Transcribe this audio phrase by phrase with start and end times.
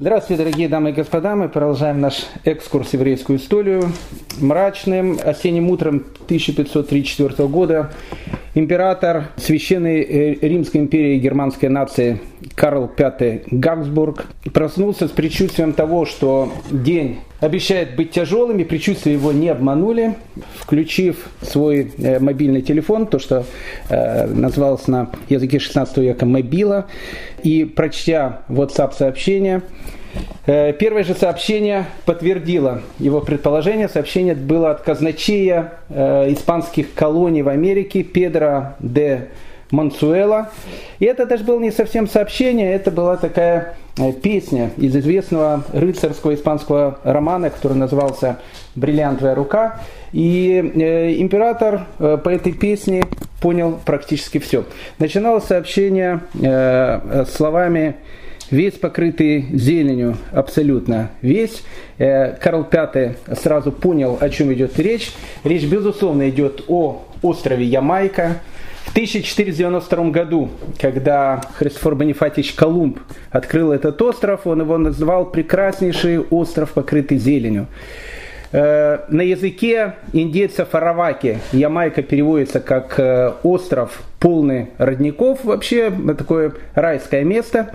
[0.00, 1.34] Здравствуйте, дорогие дамы и господа.
[1.34, 3.90] Мы продолжаем наш экскурс в еврейскую историю.
[4.40, 7.90] Мрачным осенним утром 1534 года
[8.54, 12.20] император Священной э, Римской империи и германской нации
[12.54, 19.32] Карл V Габсбург проснулся с предчувствием того, что день обещает быть тяжелым, и предчувствия его
[19.32, 20.14] не обманули.
[20.56, 23.44] Включив свой э, мобильный телефон, то, что
[23.88, 26.86] э, называлось на языке 16 века мобила,
[27.42, 29.97] и прочтя WhatsApp сообщение, Э,
[30.44, 33.88] первое же сообщение подтвердило его предположение.
[33.88, 39.28] Сообщение было от казначея э, испанских колоний в Америке Педро де
[39.70, 40.50] Мансуэла.
[40.98, 46.34] И это даже было не совсем сообщение, это была такая э, песня из известного рыцарского
[46.34, 48.38] испанского романа, который назывался
[48.74, 49.80] «Бриллиантовая рука».
[50.12, 53.04] И император по этой песне
[53.42, 54.64] понял практически все.
[54.98, 56.20] Начиналось сообщение
[57.30, 57.96] словами
[58.50, 61.62] весь покрытый зеленью абсолютно весь.
[61.98, 65.12] Э, Карл V сразу понял, о чем идет речь.
[65.44, 68.40] Речь, безусловно, идет о острове Ямайка.
[68.84, 70.48] В 1492 году,
[70.80, 72.98] когда Христофор Бонифатич Колумб
[73.30, 77.66] открыл этот остров, он его назвал «прекраснейший остров, покрытый зеленью».
[78.50, 85.44] Э, на языке индейцев Араваки Ямайка переводится как э, остров полный родников.
[85.44, 87.74] Вообще такое райское место.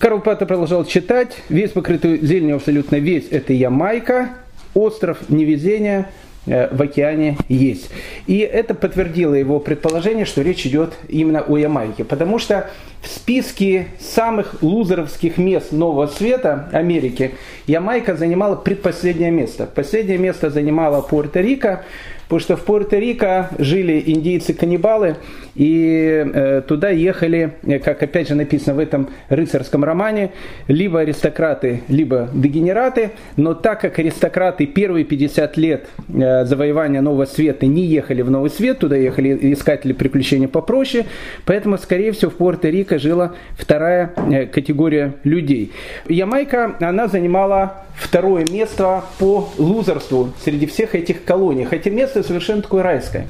[0.00, 1.36] Карл Паттер продолжал читать.
[1.50, 4.30] Весь покрытый зеленью абсолютно весь это Ямайка.
[4.74, 6.10] Остров невезения,
[6.46, 7.90] в океане есть.
[8.26, 12.04] И это подтвердило его предположение, что речь идет именно о Ямайке.
[12.04, 12.70] Потому что
[13.02, 17.32] в списке самых лузеровских мест Нового Света Америки
[17.66, 19.66] Ямайка занимала предпоследнее место.
[19.66, 21.80] Последнее место занимала Пуэрто-Рико,
[22.28, 25.16] Потому что в Пуэрто-Рико жили индейцы-каннибалы,
[25.56, 30.32] и э, туда ехали, э, как опять же написано в этом рыцарском романе,
[30.68, 33.12] либо аристократы, либо дегенераты.
[33.36, 38.50] Но так как аристократы первые 50 лет э, завоевания Нового Света не ехали в Новый
[38.50, 41.06] Свет, туда ехали искатели приключений попроще,
[41.44, 44.12] поэтому, скорее всего, в Пуэрто-Рико жила вторая
[44.52, 45.72] категория людей.
[46.08, 51.64] Ямайка, она занимала второе место по лузерству среди всех этих колоний.
[51.64, 53.26] Хотя место совершенно такое райское.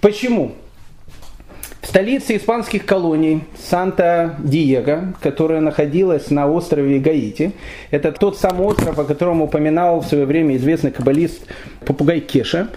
[0.00, 0.52] Почему?
[1.80, 7.52] В столице испанских колоний Санта-Диего, которая находилась на острове Гаити,
[7.90, 11.46] это тот самый остров, о котором упоминал в свое время известный каббалист
[11.84, 12.68] попугай Кеша,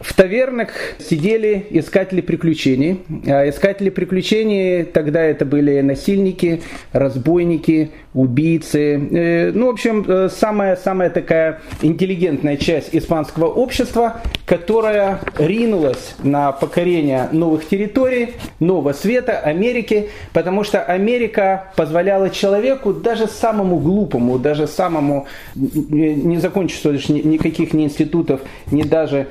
[0.00, 0.68] в тавернах
[0.98, 3.00] сидели искатели приключений.
[3.26, 6.62] А искатели приключений тогда это были насильники,
[6.92, 8.94] разбойники, убийцы.
[8.96, 17.28] Э, ну, в общем, самая-самая э, такая интеллигентная часть испанского общества, которая ринулась на покорение
[17.32, 18.30] новых территорий,
[18.60, 26.96] нового света, Америки, потому что Америка позволяла человеку, даже самому глупому, даже самому, не закончившему
[26.96, 28.40] никаких ни институтов,
[28.70, 29.28] ни даже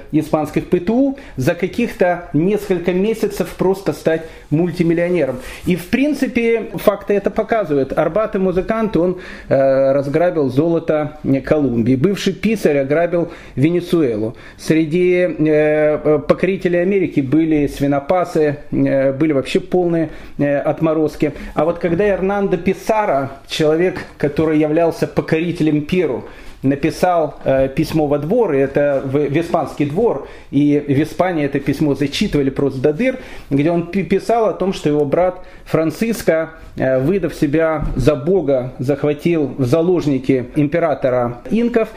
[0.56, 5.40] испанских ПТУ, за каких-то несколько месяцев просто стать мультимиллионером.
[5.66, 7.98] И в принципе факты это показывают.
[7.98, 9.18] Арбат и музыкант он
[9.50, 11.96] э, разграбил золото Колумбии.
[11.96, 14.36] Бывший писарь ограбил Венесуэлу.
[14.58, 21.34] Среди э, покорителей Америки были свинопасы, э, были вообще полные э, отморозки.
[21.54, 26.26] А вот когда Эрнандо Писара, человек, который являлся покорителем Перу,
[26.66, 31.60] написал э, письмо во двор, и это в, в испанский двор, и в Испании это
[31.60, 37.00] письмо зачитывали просто до дыр, где он писал о том, что его брат Франциско, э,
[37.00, 41.90] выдав себя за Бога, захватил в заложники императора инков,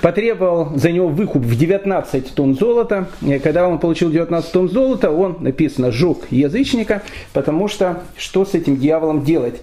[0.00, 3.08] потребовал за него выкуп в 19 тонн золота.
[3.20, 7.02] И когда он получил 19 тонн золота, он, написано, жег язычника,
[7.32, 9.60] потому что что с этим дьяволом делать?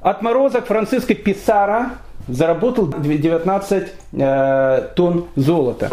[0.00, 1.92] Отморозок Франциско Писара
[2.32, 5.90] заработал 19 э, тонн золота.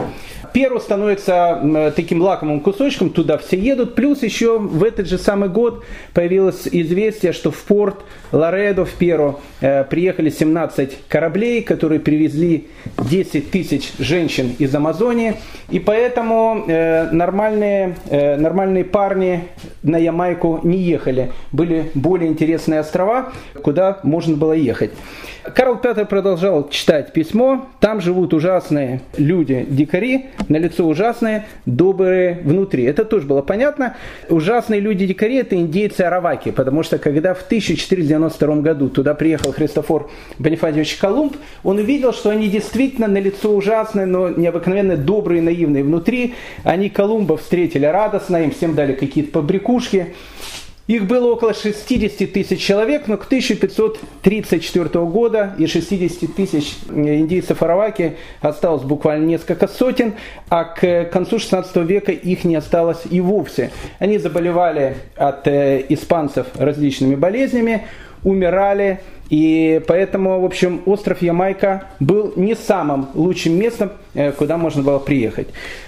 [0.53, 3.96] Перу становится таким лакомым кусочком, туда все едут.
[3.96, 5.84] Плюс еще в этот же самый год
[6.14, 7.98] появилось известие, что в порт
[8.31, 12.68] Лоредо в Перу э, приехали 17 кораблей, которые привезли
[12.98, 15.36] 10 тысяч женщин из Амазонии.
[15.69, 19.48] И поэтому э, нормальные, нормальные парни
[19.83, 21.31] на Ямайку не ехали.
[21.51, 23.31] Были более интересные острова,
[23.62, 24.92] куда можно было ехать.
[25.56, 26.26] Карл Петр продолжал
[26.69, 27.68] читать письмо.
[27.79, 32.83] Там живут ужасные люди, дикари, на лицо ужасные, добрые внутри.
[32.83, 33.95] Это тоже было понятно.
[34.29, 40.09] Ужасные люди-дикари– это индейцы Араваки, потому что когда в 1492 году туда приехал Христофор
[40.39, 46.33] Бонифатьевич Колумб, он увидел, что они действительно на лицо ужасные, но необыкновенно добрые наивные внутри.
[46.63, 50.07] Они Колумба встретили радостно, им всем дали какие-то побрякушки.
[50.88, 58.16] Их было около 60 тысяч человек, но к 1534 года и 60 тысяч индейцев Араваки
[58.39, 60.13] осталось буквально несколько сотен,
[60.50, 63.72] а к концу 16 века их не осталось и вовсе.
[64.00, 67.86] Они заболевали от э, испанцев различными болезнями,
[68.24, 74.81] умирали, и поэтому, в общем, остров Ямайка был не самым лучшим местом, э, куда можно
[74.81, 75.47] было приехать.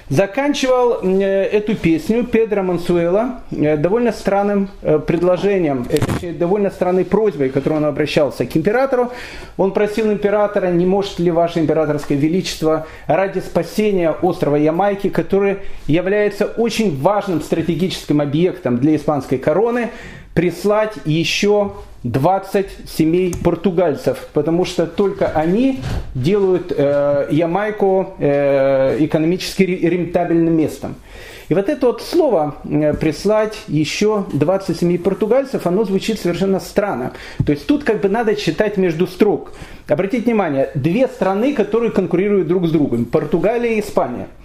[0.09, 4.69] Заканчивал э, эту песню Педро Мансуэла э, довольно странным
[5.07, 9.11] предложением, точнее, довольно странной просьбой, которой он обращался к императору.
[9.55, 16.45] Он просил императора, не может ли ваше императорское величество ради спасения острова Ямайки, который является
[16.45, 19.91] очень важным стратегическим объектом для испанской короны,
[20.33, 21.73] прислать еще
[22.03, 25.81] 20 семей португальцев, потому что только они
[26.15, 30.95] делают э, Ямайку э, экономически рентабельным местом.
[31.49, 37.13] И вот это вот слово э, «прислать еще 20 семей португальцев», оно звучит совершенно странно.
[37.45, 39.51] То есть тут как бы надо читать между строк.
[39.87, 44.27] Обратите внимание, две страны, которые конкурируют друг с другом, Португалия и Испания–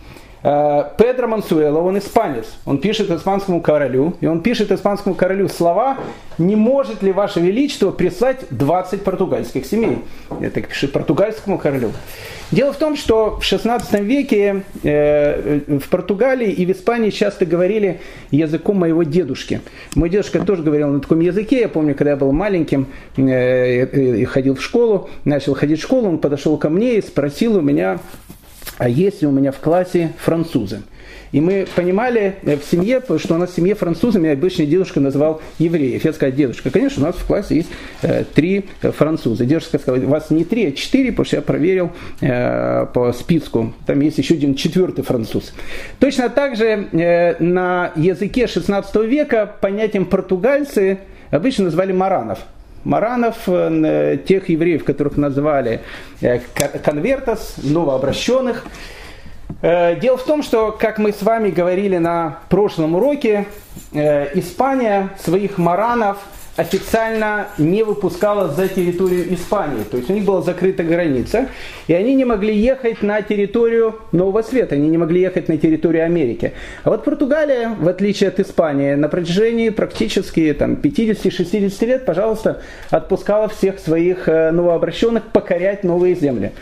[0.45, 5.97] Педро Мансуэло, он испанец, он пишет испанскому королю, и он пишет испанскому королю слова
[6.37, 10.01] «Не может ли Ваше Величество прислать 20 португальских семей?»
[10.43, 11.93] Это пишет португальскому королю.
[12.51, 18.01] Дело в том, что в 16 веке э, в Португалии и в Испании часто говорили
[18.31, 19.61] языком моего дедушки.
[19.95, 21.61] Мой дедушка тоже говорил на таком языке.
[21.61, 22.87] Я помню, когда я был маленьким
[23.17, 23.87] э,
[24.21, 27.61] и ходил в школу, начал ходить в школу, он подошел ко мне и спросил у
[27.61, 27.99] меня,
[28.79, 30.83] а если у меня в классе французы.
[31.33, 35.43] И мы понимали э, в семье, что у нас в семье французами обычно дедушка называл
[35.59, 36.05] евреев.
[36.05, 37.69] Я сказал, дедушка, конечно, у нас в классе есть
[38.03, 39.45] э, три француза.
[39.45, 41.91] Дедушка сказал, у вас не три, а четыре, потому что я проверил
[42.21, 43.75] э, по списку.
[43.85, 45.53] Там есть еще один четвертый француз.
[45.99, 51.01] Точно так же э, на языке 16 века понятием португальцы
[51.33, 52.39] обычно называли маранов
[52.85, 55.81] маранов, э, тех евреев, которых назвали
[56.21, 56.41] э,
[56.85, 58.65] конвертос, новообращенных.
[59.63, 63.47] Э, дело в том, что, как мы с вами говорили на прошлом уроке,
[63.93, 66.19] Испания своих маранов–
[66.57, 69.83] официально не выпускала за территорию Испании.
[69.85, 71.49] То есть у них была закрыта граница,
[71.89, 76.05] и они не могли ехать на территорию Нового Света, они не могли ехать на территорию
[76.05, 76.53] Америки.
[76.85, 83.49] А вот Португалия, в отличие от Испании, на протяжении практически там, 50-60 лет, пожалуйста, отпускала
[83.49, 86.53] всех своих э, новообращенных покорять новые земли.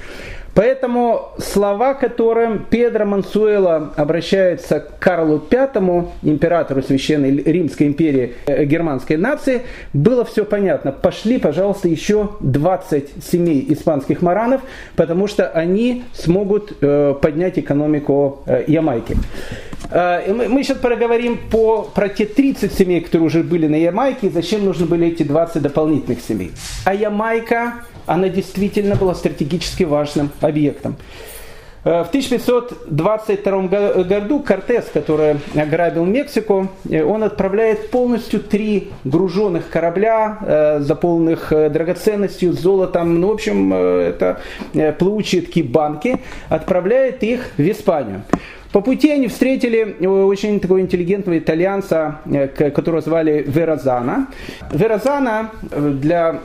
[0.55, 9.17] Поэтому слова, которым Педро Мансуэла обращается к Карлу V, императору Священной Римской империи э, германской
[9.17, 9.63] нации,
[9.95, 10.93] было все понятно.
[10.93, 14.61] Пошли, пожалуйста, еще 20 семей испанских маранов,
[14.95, 19.17] потому что они смогут э, поднять экономику э, Ямайки.
[19.91, 24.65] Мы сейчас проговорим по, про те 30 семей, которые уже были на Ямайке, и зачем
[24.65, 26.53] нужны были эти 20 дополнительных семей.
[26.87, 27.75] А Ямайка
[28.07, 30.97] она действительно была стратегически важным объектом.
[31.85, 40.39] Э, в 1522 году Кортес, который ограбил Мексику, э, он отправляет полностью три груженных корабля,
[40.43, 44.41] э, заполненных драгоценностью, золотом, ну, в общем, это
[44.99, 46.19] плавучие такие банки,
[46.49, 48.23] отправляет их в Испанию.
[48.73, 54.29] По пути они встретили э, очень такого интеллигентного итальянца, э, которого звали Верозана.
[54.73, 56.41] Верозана э, для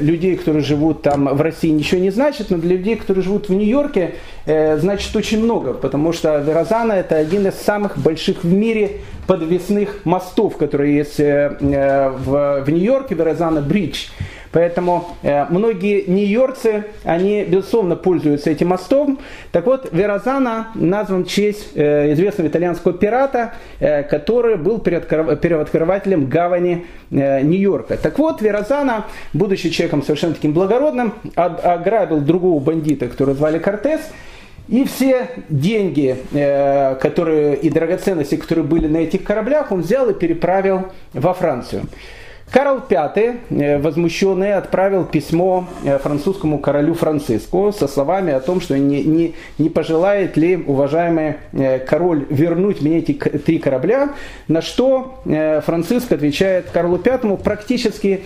[0.00, 3.52] людей, которые живут там в России, ничего не значит, но для людей, которые живут в
[3.52, 4.14] Нью-Йорке,
[4.44, 10.56] значит очень много, потому что Верозана это один из самых больших в мире подвесных мостов,
[10.56, 14.08] которые есть в, в Нью-Йорке, Верозана Бридж.
[14.52, 19.18] Поэтому э, многие нью-йоркцы, они, безусловно, пользуются этим мостом.
[19.50, 26.86] Так вот, Верозана назван в честь э, известного итальянского пирата, э, который был первооткрывателем гавани
[27.10, 27.96] э, Нью-Йорка.
[27.96, 34.00] Так вот, Верозана, будучи человеком совершенно таким благородным, ограбил другого бандита, которого звали Кортес,
[34.68, 40.14] и все деньги э, которые, и драгоценности, которые были на этих кораблях, он взял и
[40.14, 41.84] переправил во Францию.
[42.52, 48.78] Карл V, э, возмущенный, отправил письмо э, французскому королю Франциску со словами о том, что
[48.78, 54.10] не, не, не пожелает ли уважаемый э, король вернуть мне эти три корабля,
[54.48, 58.24] на что Франциск отвечает Карлу V практически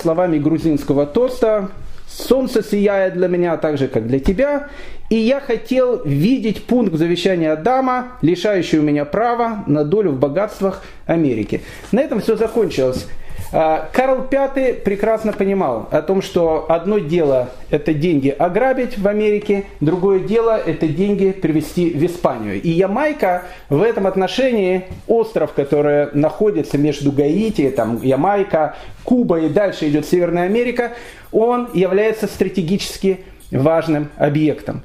[0.00, 1.68] словами грузинского тоста
[2.08, 4.68] Солнце сияет для меня так же, как для тебя,
[5.10, 10.82] и я хотел видеть пункт завещания Адама, лишающий у меня права на долю в богатствах
[11.06, 11.60] Америки.
[11.92, 13.06] На этом все закончилось.
[13.50, 19.64] А, Карл V прекрасно понимал о том, что одно дело это деньги ограбить в Америке,
[19.80, 22.60] другое дело это деньги привезти в Испанию.
[22.60, 29.88] И Ямайка в этом отношении остров, который находится между Гаити, там Ямайка, Куба и дальше
[29.88, 30.92] идет Северная Америка,
[31.32, 34.82] он является стратегически важным объектом.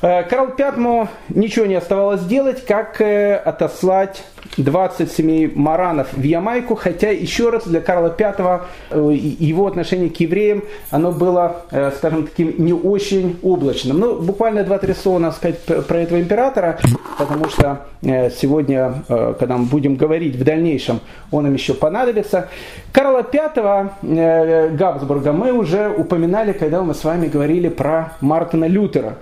[0.00, 4.22] Э, Карл Пятому ничего не оставалось делать, как э, отослать
[4.56, 10.16] 20 семей маранов в Ямайку, хотя еще раз для Карла V э, его отношение к
[10.20, 11.62] евреям, оно было,
[11.96, 13.98] скажем таким, не очень облачным.
[13.98, 16.78] Ну, буквально два-три слова надо сказать про этого императора,
[17.18, 21.00] потому что сегодня, когда мы будем говорить в дальнейшем,
[21.30, 22.48] он им еще понадобится.
[22.92, 29.18] Карла V Габсбурга мы уже упоминали, когда мы с вами говорили про Мартина Лютера.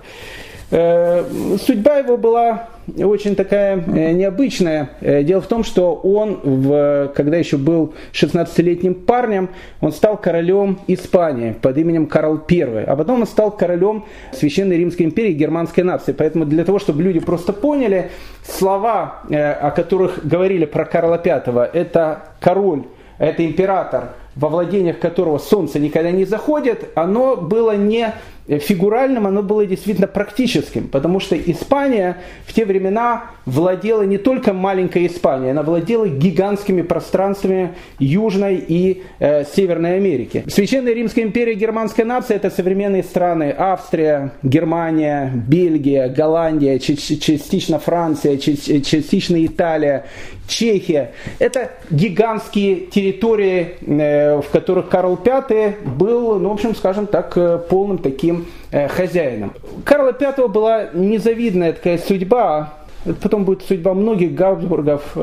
[0.69, 1.23] Э,
[1.65, 4.89] судьба его была очень такая э, необычная.
[4.99, 10.79] Э, дело в том, что он, в, когда еще был 16-летним парнем, он стал королем
[10.87, 16.11] Испании под именем Карл I, а потом он стал королем Священной Римской империи германской нации.
[16.11, 18.11] Поэтому для того, чтобы люди просто поняли,
[18.45, 22.83] слова, о которых говорили про Карла V, это король,
[23.19, 28.13] это император, во владениях которого солнце никогда не заходит, оно было не
[28.47, 35.07] фигуральным, оно было действительно практическим, потому что Испания в те времена владела не только маленькой
[35.07, 40.43] Испанией, она владела гигантскими пространствами Южной и э, Северной Америки.
[40.47, 49.45] Священная Римская империя германской нации это современные страны Австрия, Германия, Бельгия, Голландия, частично Франция, частично
[49.45, 50.05] Италия,
[50.47, 51.11] Чехия.
[51.39, 57.59] Это гигантские территории, э, в которых Карл V был, ну, в общем, скажем так, э,
[57.69, 58.36] полным таким
[58.71, 59.53] э, хозяином.
[59.83, 62.73] Карла V была незавидная такая судьба,
[63.21, 65.17] потом будет судьба многих Габсбургов,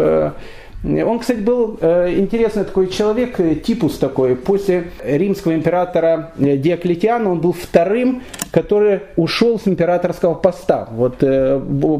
[0.84, 4.36] он, кстати, был э, интересный такой человек, э, типус такой.
[4.36, 8.22] После римского императора э, Диоклетиана он был вторым,
[8.54, 10.86] который ушел с императорского поста.
[10.92, 11.16] Вот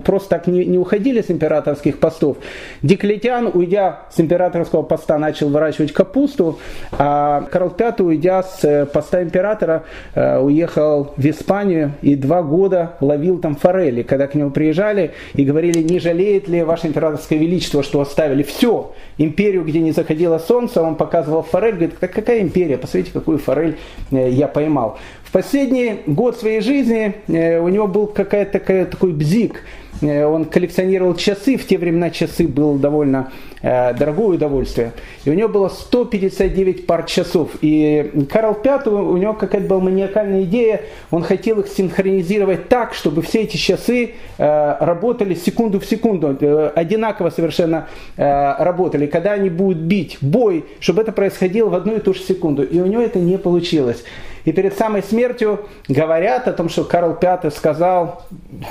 [0.05, 2.37] просто так не, не уходили с императорских постов.
[2.81, 6.61] Диоклетиан, уйдя с императорского поста, начал выращивать капусту,
[6.93, 9.83] а Карл V, уйдя с поста императора,
[10.15, 14.03] уехал в Испанию и два года ловил там форели.
[14.03, 18.93] Когда к нему приезжали и говорили, не жалеет ли ваше императорское величество, что оставили все
[19.19, 23.77] Империю, где не заходило солнце, он показывал форель, говорит, так какая империя, посмотрите, какую форель
[24.11, 24.99] э, я поймал.
[25.35, 29.65] Последний год своей жизни э, у него был какая-то такой бзик–
[30.01, 34.93] Э, он коллекционировал часы, в те времена часы было довольно э, дорогое удовольствие.
[35.25, 37.51] И у него было 159 пар часов.
[37.61, 43.23] И Карл V, у него какая-то была маниакальная идея, он хотел их синхронизировать так, чтобы
[43.23, 46.37] все эти часы работали секунду в секунду,
[46.75, 49.07] одинаково совершенно работали.
[49.07, 52.63] Когда они будут бить бой, чтобы это происходило в одну и ту же секунду.
[52.63, 54.05] И у него это не получилось.
[54.45, 58.23] И перед самой смертью говорят о том, что Карл V сказал,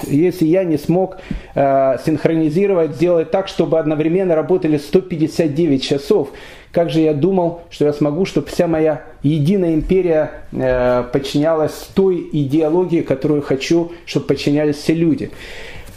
[0.03, 1.17] если я не смог
[1.55, 6.29] э, синхронизировать, сделать так, чтобы одновременно работали 159 часов,
[6.71, 12.27] как же я думал, что я смогу, чтобы вся моя единая империя э, подчинялась той
[12.31, 15.31] идеологии, которую хочу, чтобы подчинялись все люди.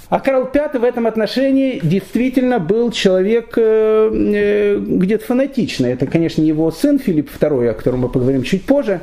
[0.09, 5.92] А Карл V в этом отношении действительно был человек э, э, где-то фанатичный.
[5.92, 9.00] Это, конечно, его сын Филипп II, о котором мы поговорим чуть позже.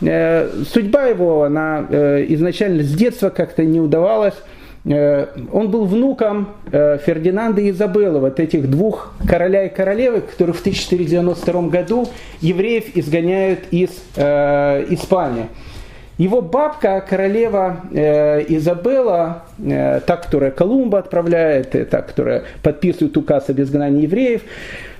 [0.00, 4.34] Э, судьба его, она э, изначально с детства как-то не удавалась.
[4.84, 10.60] Э, он был внуком Фердинанда и Изабеллы, вот этих двух короля и королевы, которых в
[10.60, 12.06] 1492 году
[12.40, 15.46] евреев изгоняют из Испании.
[16.18, 24.42] Его бабка, королева Изабелла, та, которая Колумба отправляет, та, которая подписывает указ об изгнании евреев,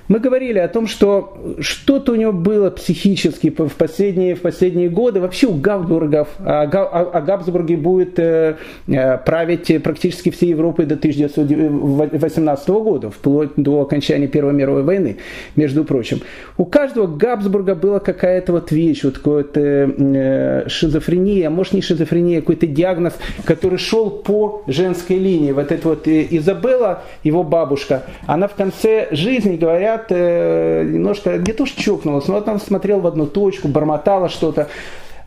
[0.07, 5.19] мы говорили о том, что что-то у него было психически в последние, в последние годы.
[5.19, 8.55] Вообще у Габсбургов, а, а Габсбурги будет э,
[8.87, 15.17] э, править практически всей Европой до 1918 года, вплоть до окончания Первой мировой войны,
[15.55, 16.21] между прочим.
[16.57, 22.67] У каждого Габсбурга была какая-то вот вещь, вот какая-то э, шизофрения, может не шизофрения, какой-то
[22.67, 25.51] диагноз, который шел по женской линии.
[25.51, 31.53] Вот эта вот Изабелла, его бабушка, она в конце жизни, говорят, говорят, э, немножко не
[31.53, 34.67] то что чокнулась, но вот она смотрела в одну точку, бормотала что-то.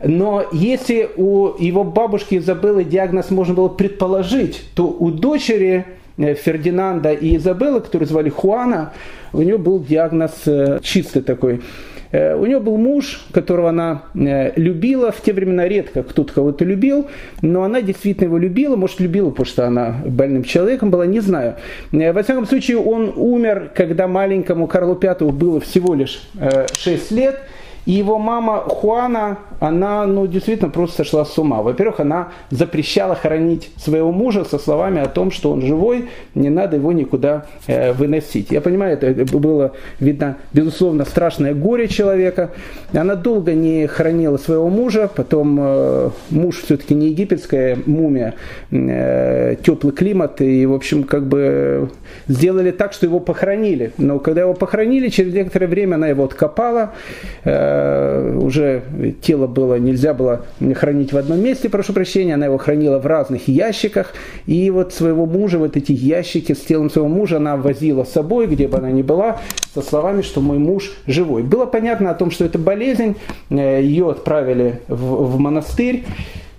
[0.03, 5.85] Но если у его бабушки Изабеллы диагноз можно было предположить, то у дочери
[6.17, 8.93] э, Фердинанда и Изабеллы, которые звали Хуана,
[9.33, 11.61] у нее был диагноз э, чистый такой
[12.11, 15.11] у нее был муж, которого она э, любила.
[15.11, 17.07] В те времена редко кто-то кого-то любил,
[17.41, 18.75] но она действительно его любила.
[18.75, 21.55] Может, любила, потому что она больным человеком была, не знаю.
[21.91, 26.21] Во всяком случае, он умер, когда маленькому Карлу V было всего лишь
[26.73, 27.39] 6 лет.
[27.85, 31.61] И его мама Хуана, она ну, действительно просто сошла с ума.
[31.61, 36.77] Во-первых, она запрещала хоронить своего мужа со словами о том, что он живой, не надо
[36.77, 38.51] его никуда э, выносить.
[38.51, 42.51] Я понимаю, это было видно, безусловно, страшное горе человека.
[42.93, 48.35] Она долго не хоронила своего мужа, потом э, муж все-таки не египетская мумия,
[48.71, 51.89] э, теплый климат, и, в общем, как бы
[52.27, 53.91] сделали так, что его похоронили.
[53.97, 56.91] Но когда его похоронили, через некоторое время она его откопала,
[57.43, 58.83] э, Э, уже
[59.21, 63.47] тело было, нельзя было хранить в одном месте, прошу прощения, она его хранила в разных
[63.47, 64.13] ящиках,
[64.45, 68.47] и вот своего мужа, вот эти ящики с телом своего мужа она возила с собой,
[68.47, 69.39] где бы она ни была,
[69.73, 71.43] со словами, что мой муж живой.
[71.43, 73.15] Было понятно о том, что это болезнь,
[73.49, 76.03] э, ее отправили в, в монастырь,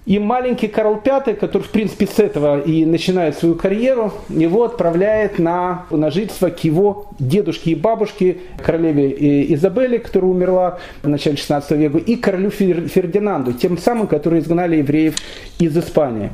[0.04, 5.38] и маленький Карл V, который, в принципе, с этого и начинает свою карьеру, его отправляет
[5.38, 11.71] на, на жительство к его дедушке и бабушке, королеве Изабелле, которая умерла в начале 16
[11.73, 15.14] века, и королю Фердинанду, тем самым, которые изгнали евреев
[15.61, 16.30] из Испании.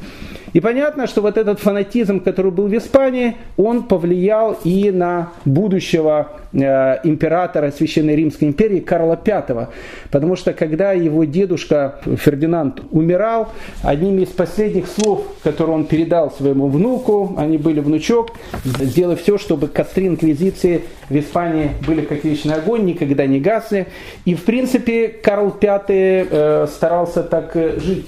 [0.58, 6.32] И понятно, что вот этот фанатизм, который был в Испании, он повлиял и на будущего
[6.52, 9.68] э, императора Священной Римской империи Карла V.
[10.10, 13.50] Потому что когда его дедушка Фердинанд умирал,
[13.84, 18.32] одним из последних слов, которые он передал своему внуку, они были внучок,
[18.64, 23.86] сделай все, чтобы костры инквизиции в Испании были как вечный огонь, никогда не гасли.
[24.24, 28.06] И в принципе Карл V э, старался так э, жить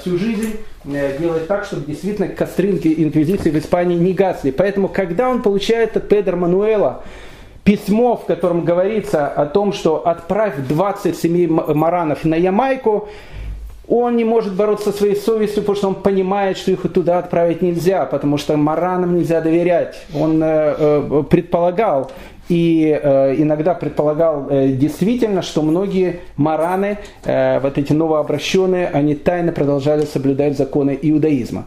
[0.00, 4.50] всю жизнь э, делать так, чтобы действительно костринки инквизиции в Испании не гасли.
[4.50, 7.02] Поэтому, когда он получает от Педро Мануэла
[7.64, 13.08] письмо, в котором говорится о том, что отправь 27 маранов на Ямайку,
[13.86, 17.60] он не может бороться со своей совестью, потому что он понимает, что их туда отправить
[17.60, 19.96] нельзя, потому что маранам нельзя доверять.
[20.14, 20.46] Он э,
[20.78, 22.10] э, предполагал,
[22.48, 29.52] и э, иногда предполагал э, действительно, что многие мараны, э, вот эти новообращенные, они тайно
[29.52, 31.66] продолжали соблюдать законы иудаизма.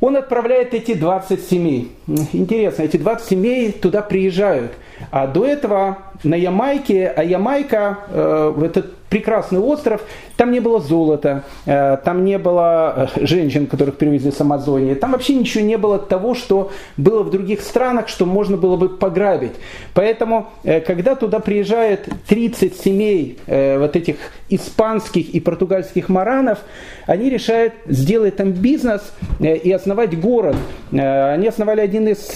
[0.00, 1.92] Он отправляет эти 20 семей.
[2.32, 4.72] Интересно, эти 20 семей туда приезжают.
[5.10, 10.00] А до этого на Ямайке, а Ямайка, э, этот прекрасный остров,
[10.36, 15.12] там не было золота, э, там не было э, женщин, которых привезли с Амазонии, там
[15.12, 19.52] вообще ничего не было того, что было в других странах, что можно было бы пограбить.
[19.92, 24.16] Поэтому, э, когда туда приезжает 30 семей вот этих
[24.50, 26.58] испанских и португальских маранов,
[27.06, 30.56] они решают сделать там бизнес и основать город.
[30.92, 32.30] Они основали один из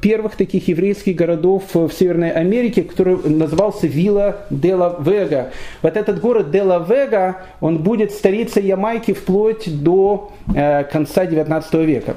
[0.00, 5.50] первых таких еврейских городов в Северной Америке, который назывался Вилла де ла Вега.
[5.82, 11.74] Вот этот город де ла Вега, он будет столицей Ямайки вплоть до э, конца 19
[11.74, 12.14] века.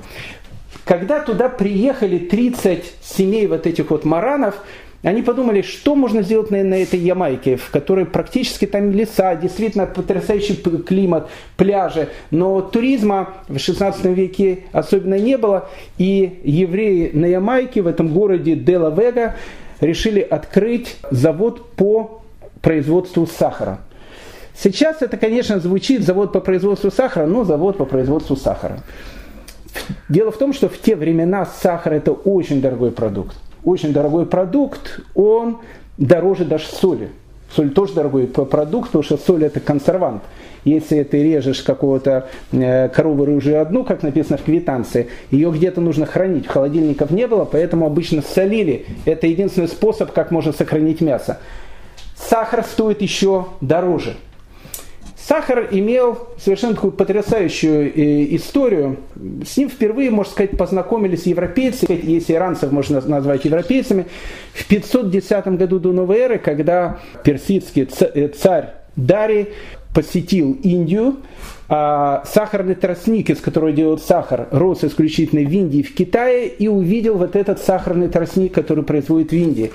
[0.85, 4.55] Когда туда приехали 30 семей вот этих вот маранов,
[5.09, 9.87] они подумали, что можно сделать на, на этой Ямайке, в которой практически там леса, действительно
[9.87, 17.81] потрясающий климат, пляжи, но туризма в 16 веке особенно не было, и евреи на Ямайке,
[17.81, 19.35] в этом городе Дела-Вега,
[19.79, 22.21] решили открыть завод по
[22.61, 23.79] производству сахара.
[24.55, 28.83] Сейчас это, конечно, звучит завод по производству сахара, но завод по производству сахара.
[30.09, 33.35] Дело в том, что в те времена сахар это очень дорогой продукт.
[33.63, 35.59] Очень дорогой продукт, он
[35.97, 37.09] дороже даже соли.
[37.55, 40.23] Соль тоже дорогой продукт, потому что соль это консервант.
[40.63, 46.05] Если ты режешь какого-то э, корову рыжую одну, как написано в квитанции, ее где-то нужно
[46.05, 46.47] хранить.
[46.47, 48.85] Холодильников не было, поэтому обычно солили.
[49.05, 51.39] Это единственный способ, как можно сохранить мясо.
[52.15, 54.15] Сахар стоит еще дороже.
[55.31, 58.97] Сахар имел совершенно такую потрясающую э, историю.
[59.45, 64.07] С ним впервые, можно сказать, познакомились европейцы, если иранцев можно назвать европейцами,
[64.53, 69.53] в 510 году до новой эры, когда персидский э, царь Дарий
[69.95, 71.15] посетил Индию,
[71.69, 77.17] а сахарный тростник, из которого делают сахар, рос исключительно в Индии, в Китае, и увидел
[77.17, 79.71] вот этот сахарный тростник, который производит в Индии.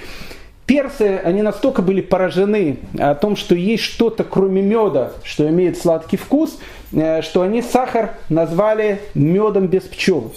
[0.67, 6.17] Персы, они настолько были поражены о том, что есть что-то кроме меда, что имеет сладкий
[6.17, 6.59] вкус,
[6.93, 10.33] э, что они сахар назвали медом без пчел.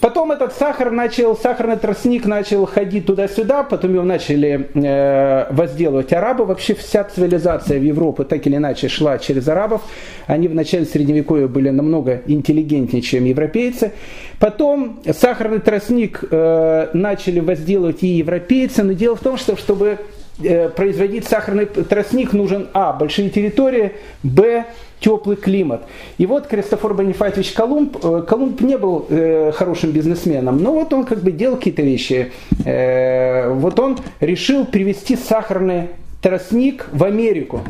[0.00, 6.46] Потом этот сахар начал, сахарный тростник начал ходить туда-сюда, потом его начали э, возделывать арабы.
[6.46, 9.82] Вообще вся цивилизация в Европе так или иначе шла через арабов.
[10.26, 13.92] Они в начале Средневековья были намного интеллигентнее, чем европейцы.
[14.38, 18.82] Потом сахарный тростник э, начали возделывать и европейцы.
[18.82, 19.98] Но дело в том, что чтобы
[20.74, 22.94] производить сахарный тростник нужен А.
[22.94, 24.64] Большие территории, Б
[25.00, 25.82] теплый климат.
[26.18, 31.04] И вот Кристофор Бонифатьевич Колумб, э, Колумб не был э, хорошим бизнесменом, но вот он
[31.04, 32.32] как бы делал какие-то вещи.
[32.64, 35.88] Э, вот он решил привести сахарный
[36.20, 37.62] тростник в Америку.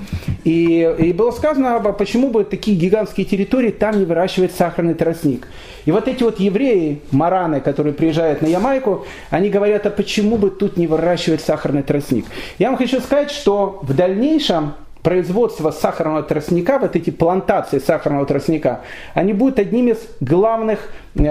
[0.44, 5.46] И, и было сказано, а почему бы такие гигантские территории там не выращивать сахарный тростник.
[5.84, 10.50] И вот эти вот евреи, мараны, которые приезжают на Ямайку, они говорят, а почему бы
[10.50, 12.26] тут не выращивать сахарный тростник.
[12.58, 18.80] Я вам хочу сказать, что в дальнейшем производство сахарного тростника, вот эти плантации сахарного тростника,
[19.14, 20.80] они будут одним из главных
[21.14, 21.22] э,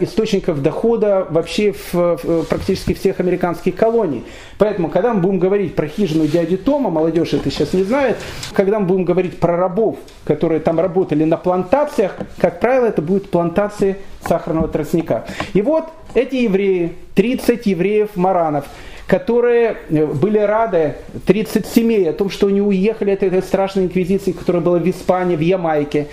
[0.00, 4.24] источников дохода вообще в, в практически всех американских колоний.
[4.56, 8.16] Поэтому, когда мы будем говорить про хижину дяди Тома, молодежь это сейчас не знает,
[8.52, 13.30] когда мы будем говорить про рабов, которые там работали на плантациях, как правило, это будут
[13.30, 15.26] плантации сахарного тростника.
[15.52, 18.64] И вот эти евреи, 30 евреев-маранов,
[19.08, 24.32] которые э, были рады 30 семей о том, что они уехали от этой страшной инквизиции,
[24.32, 26.08] которая была в Испании, в Ямайке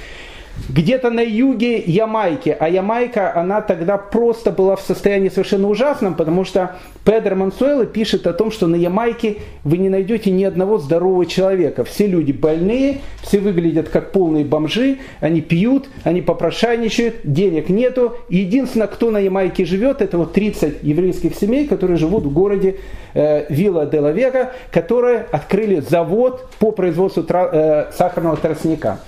[0.70, 2.56] где-то на юге Ямайки.
[2.58, 8.26] А Ямайка, она тогда просто была в состоянии совершенно ужасном, потому что Педро Мансуэло пишет
[8.28, 11.84] о том, что на Ямайке вы не найдете ни одного здорового человека.
[11.84, 18.16] Все люди больные, все выглядят как полные бомжи, они пьют, они попрошайничают, денег нету.
[18.30, 22.78] Единственное, кто на Ямайке живет, это вот 30 еврейских семей, которые живут в городе
[23.14, 29.00] э, Вилла де ла Вега, которые открыли завод по производству тра- э, сахарного тростника.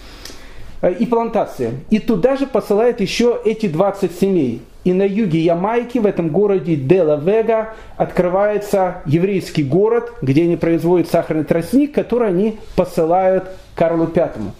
[0.82, 1.80] Э, и плантации.
[1.90, 4.62] И туда же посылают еще эти 20 семей.
[4.84, 11.44] И на юге Ямайки, в этом городе Дела-Вега, открывается еврейский город, где они производят сахарный
[11.44, 14.54] тростник, который они посылают Карлу Пятому.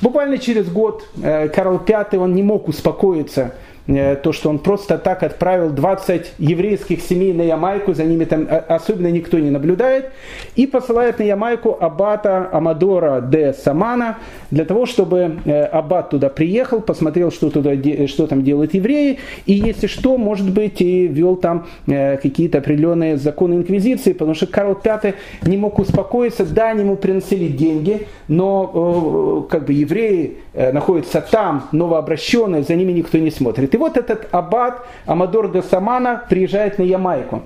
[0.00, 3.54] Буквально через год э, Карл V он не мог успокоиться
[3.86, 9.08] то, что он просто так отправил 20 еврейских семей на Ямайку, за ними там особенно
[9.08, 10.10] никто не наблюдает,
[10.56, 14.18] и посылает на Ямайку аббата Амадора де Самана,
[14.50, 17.72] для того, чтобы э, аббат туда приехал, посмотрел, что, туда,
[18.06, 23.16] что там делают евреи, и если что, может быть, и вел там э, какие-то определенные
[23.16, 29.46] законы инквизиции, потому что Карл V не мог успокоиться, да, они ему приносили деньги, но
[29.50, 33.69] как бы евреи находятся там, новообращенные, за ними никто не смотрит.
[33.74, 37.42] И вот этот аббат Амадор де Самана приезжает на Ямайку.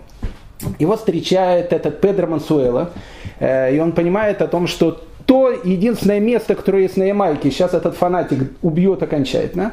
[0.79, 2.91] Его встречает этот Педро Мансуэла,
[3.39, 7.51] э, и он понимает о том, что то единственное место, которое есть на Ямайке.
[7.51, 9.73] Сейчас этот фанатик убьет окончательно.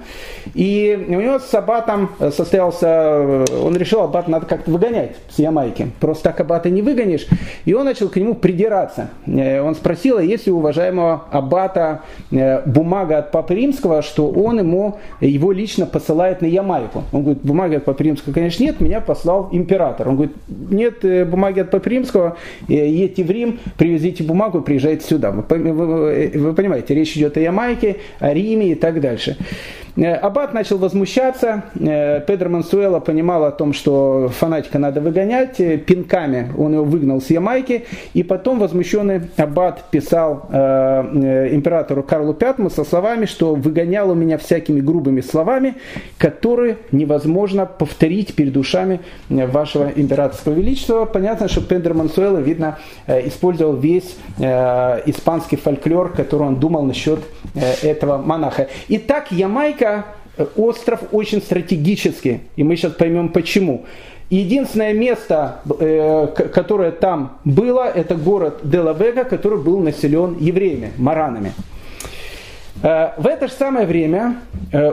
[0.53, 5.91] И у него с Аббатом состоялся, он решил, Аббат надо как-то выгонять с Ямайки.
[5.99, 7.27] Просто так Аббата не выгонишь.
[7.65, 9.09] И он начал к нему придираться.
[9.27, 14.29] Э, он спросил, а есть ли у уважаемого Аббата э, бумага от Папы Римского, что
[14.29, 17.03] он ему, его лично посылает на Ямайку.
[17.11, 20.09] Он говорит, бумаги от Папы Римского, конечно, нет, меня послал император.
[20.09, 22.37] Он говорит, нет э, бумаги от Папы Римского,
[22.67, 25.31] едьте в Рим, привезите бумагу, приезжайте сюда.
[25.49, 29.37] Вы, вы, вы понимаете, речь идет о Ямайке, о Риме и так дальше.
[29.95, 31.63] Э, Аббат начал возмущаться.
[31.79, 35.59] Э, Педро Мансуэла понимал о том, что фанатика надо выгонять.
[35.59, 37.85] Э, пинками он его выгнал с Ямайки.
[38.13, 44.79] И потом возмущенный Аббат писал императору Карлу V со словами, что выгонял у меня всякими
[44.79, 45.75] грубыми словами,
[46.17, 51.05] которые невозможно повторить перед ушами вашего императорского величества.
[51.05, 52.77] Понятно, что Педро Мансуэла, видно,
[53.07, 57.19] использовал весь испанский фольклор, который он думал насчет
[57.55, 58.67] этого монаха.
[58.87, 60.05] Итак, Ямайка Ямайка
[60.37, 63.85] э, остров очень стратегический, и мы сейчас поймем почему.
[64.29, 71.53] Единственное место, э, которое там было, это город Делавега, который был населен евреями, маранами.
[72.81, 74.37] Э, в это же самое время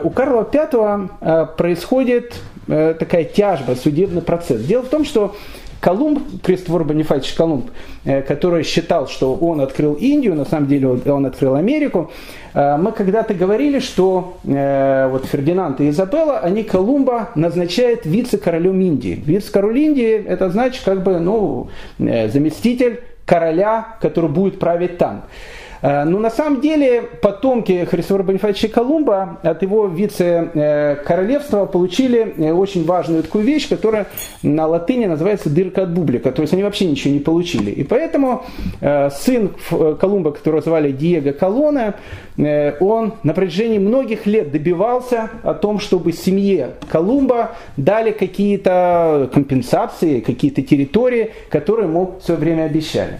[0.03, 2.35] у Карла V происходит
[2.67, 4.61] такая тяжба, судебный процесс.
[4.61, 5.35] Дело в том, что
[5.79, 7.71] Колумб, Кристофор Бонифатич Колумб,
[8.03, 12.11] э, который считал, что он открыл Индию, на самом деле он открыл Америку,
[12.53, 19.23] э, мы когда-то говорили, что э, вот Фердинанд и Изабелла, они Колумба назначают вице-королем Индии.
[19.25, 25.23] Вице-король Индии, это значит как бы ну, заместитель короля, который будет править там.
[25.81, 32.51] Э, Но ну, на самом деле потомки Христофора Бонифатича Колумба от его вице-королевства получили э,
[32.51, 34.07] очень важную такую вещь, которая
[34.43, 36.31] на латыни называется дырка от бублика.
[36.31, 37.71] То есть они вообще ничего не получили.
[37.71, 38.43] И поэтому
[38.81, 39.51] э, сын
[39.99, 41.95] Колумба, которого звали Диего Колона,
[42.79, 50.61] он на протяжении многих лет добивался о том, чтобы семье Колумба дали какие-то компенсации, какие-то
[50.61, 53.19] территории, которые ему в свое время обещали.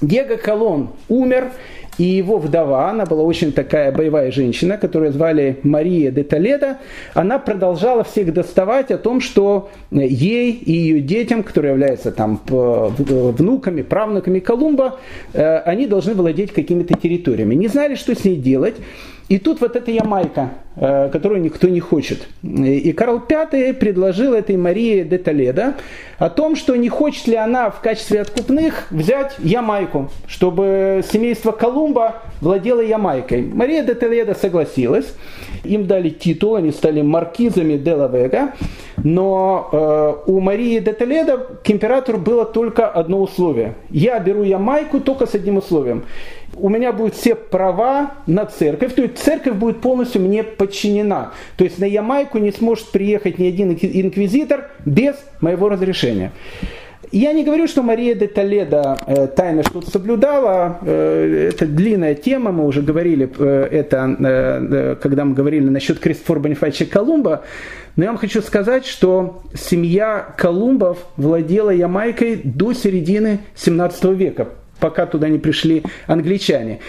[0.00, 1.52] Диего Колон умер,
[1.98, 6.78] и его вдова, она была очень такая боевая женщина, которую звали Мария де Толедо,
[7.14, 13.82] она продолжала всех доставать о том, что ей и ее детям, которые являются там внуками,
[13.82, 14.98] правнуками Колумба,
[15.32, 17.54] э, они должны владеть какими-то территориями.
[17.54, 18.74] Не знали, что с ней делать.
[19.28, 22.28] И тут вот эта Ямайка, э, которую никто не хочет.
[22.42, 25.74] И Карл V предложил этой Марии де Толедо
[26.18, 32.22] о том, что не хочет ли она в качестве откупных взять Ямайку, чтобы семейство Колумба
[32.42, 33.42] владело Ямайкой.
[33.42, 35.14] Мария де Толедо согласилась.
[35.64, 38.52] Им дали титул, они стали маркизами де ла Вега.
[39.02, 43.74] Но э, у Марии де Толедо к императору было только одно условие.
[43.88, 46.04] Я беру Ямайку только с одним условием
[46.56, 51.32] у меня будут все права на церковь, то есть церковь будет полностью мне подчинена.
[51.56, 56.32] То есть на Ямайку не сможет приехать ни один инквизитор без моего разрешения.
[57.12, 60.78] Я не говорю, что Мария де Толедо э, тайно что-то соблюдала.
[60.82, 66.40] Э, это длинная тема, мы уже говорили э, это, э, когда мы говорили насчет Кристофора
[66.40, 67.44] Бонифача Колумба.
[67.94, 74.48] Но я вам хочу сказать, что семья Колумбов владела Ямайкой до середины 17 века
[74.84, 76.80] пока туда не пришли англичане.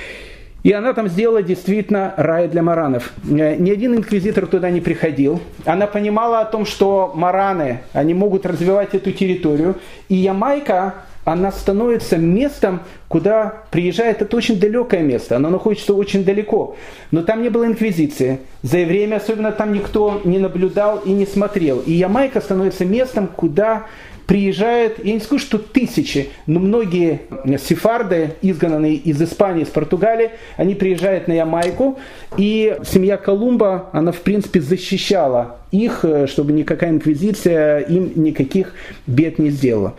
[0.64, 3.14] И она там сделала действительно рай для маранов.
[3.24, 5.40] Э, ни один инквизитор туда не приходил.
[5.64, 9.76] Она понимала о том, что мараны, они могут развивать эту территорию.
[10.10, 16.76] И Ямайка, она становится местом, куда приезжает, это очень далекое место, оно находится очень далеко.
[17.12, 18.40] Но там не было инквизиции.
[18.62, 21.80] За время особенно там никто не наблюдал и не смотрел.
[21.80, 23.86] И Ямайка становится местом, куда
[24.26, 27.22] приезжает, я не скажу, что тысячи, но многие
[27.60, 32.00] сефарды, изгнанные из Испании, из Португалии, они приезжают на Ямайку,
[32.38, 38.74] и семья Колумба, она в принципе защищала их, э, чтобы никакая инквизиция им никаких
[39.08, 39.96] бед не сделала.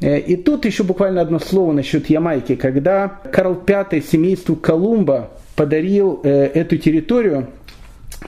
[0.00, 2.56] Э, и тут еще буквально одно слово насчет Ямайки.
[2.56, 7.48] Когда Карл V семейству Колумба подарил э, эту территорию,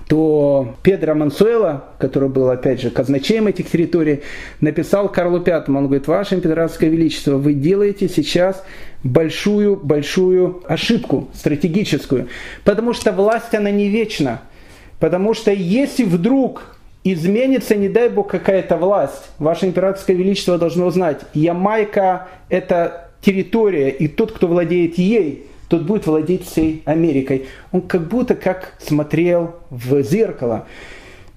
[0.09, 4.23] то Педро Мансуэла, который был, опять же, казначеем этих территорий,
[4.61, 8.63] написал Карлу Пятому, он говорит, Ваше Императорское Величество, вы делаете сейчас
[9.03, 12.29] большую-большую ошибку стратегическую,
[12.65, 14.43] потому что власть, она не вечна.
[15.01, 21.21] Потому что если вдруг изменится, не дай бог, какая-то власть, Ваше Императорское Величество должно знать,
[21.35, 27.47] Ямайка– это территория, и тот, кто владеет ей– тот будет владеть всей Америкой.
[27.73, 30.67] Он как будто как смотрел в зеркало.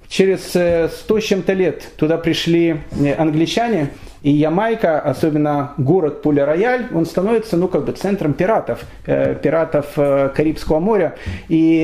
[0.08, 6.88] Через э, сто с чем-то лет туда пришли э, англичане, и Ямайка, особенно город Пуля-Рояль,
[6.94, 11.16] он становится, ну, как бы центром пиратов, э, пиратов э, Карибского моря.
[11.48, 11.78] И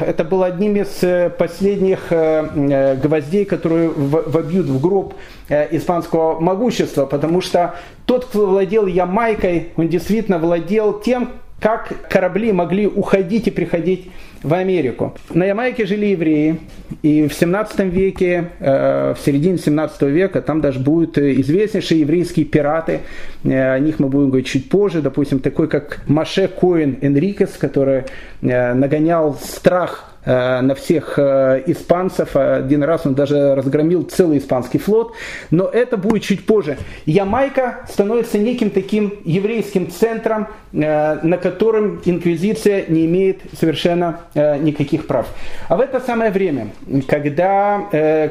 [0.00, 5.14] это было одним из последних э, гвоздей, которые вобьют в гроб
[5.48, 12.52] э, испанского могущества, потому что тот, кто владел Ямайкой, он действительно владел тем, как корабли
[12.52, 14.10] могли уходить и приходить
[14.42, 15.14] в Америку.
[15.34, 16.60] На Ямайке жили евреи,
[17.02, 23.00] и в 17 веке, э, в середине 17 века, там даже будут известнейшие еврейские пираты,
[23.44, 28.04] э, о них мы будем говорить чуть позже, допустим, такой как Маше Коин Энрикес, который
[28.40, 32.36] э, нагонял страх Э, на всех э, испанцев.
[32.36, 35.14] Один раз он даже разгромил целый испанский флот.
[35.50, 36.76] Но это будет чуть позже.
[37.06, 45.26] Ямайка становится неким таким еврейским центром, э, на котором инквизиция не имеет совершенно никаких прав.
[45.68, 46.68] А в это самое время,
[47.08, 47.80] когда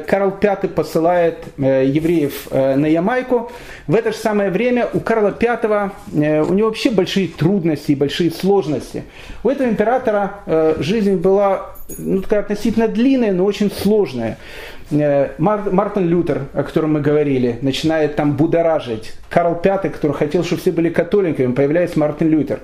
[0.06, 3.50] Карл V посылает евреев на Ямайку,
[3.86, 8.30] в это же самое время у Карла V у него вообще большие трудности и большие
[8.30, 9.04] сложности.
[9.42, 14.38] У этого императора жизнь была ну, такая относительно длинная, но очень сложная.
[14.90, 19.14] Э, Мар- Мартин Лютер, о котором мы говорили, начинает там будоражить.
[19.28, 22.60] Карл V, который хотел, чтобы все были католиками, появляется Мартин Лютер.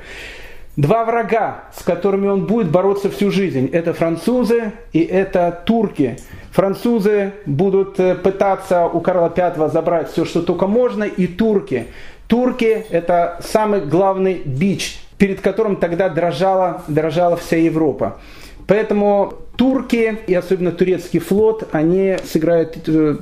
[0.76, 6.18] Два врага, с которыми он будет бороться всю жизнь, это французы и это турки.
[6.50, 11.86] Французы будут э, пытаться у Карла V забрать все, что только можно, и турки.
[12.28, 18.18] Турки– это самый главный бич, перед которым тогда дрожала, дрожала вся Европа.
[18.66, 23.16] Поэтому турки и особенно турецкий флот, они сыграют э,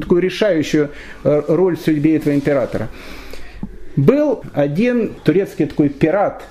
[0.00, 0.90] такую решающую
[1.24, 2.88] э, роль в судьбе этого императора.
[3.96, 6.44] Был один турецкий такой пират,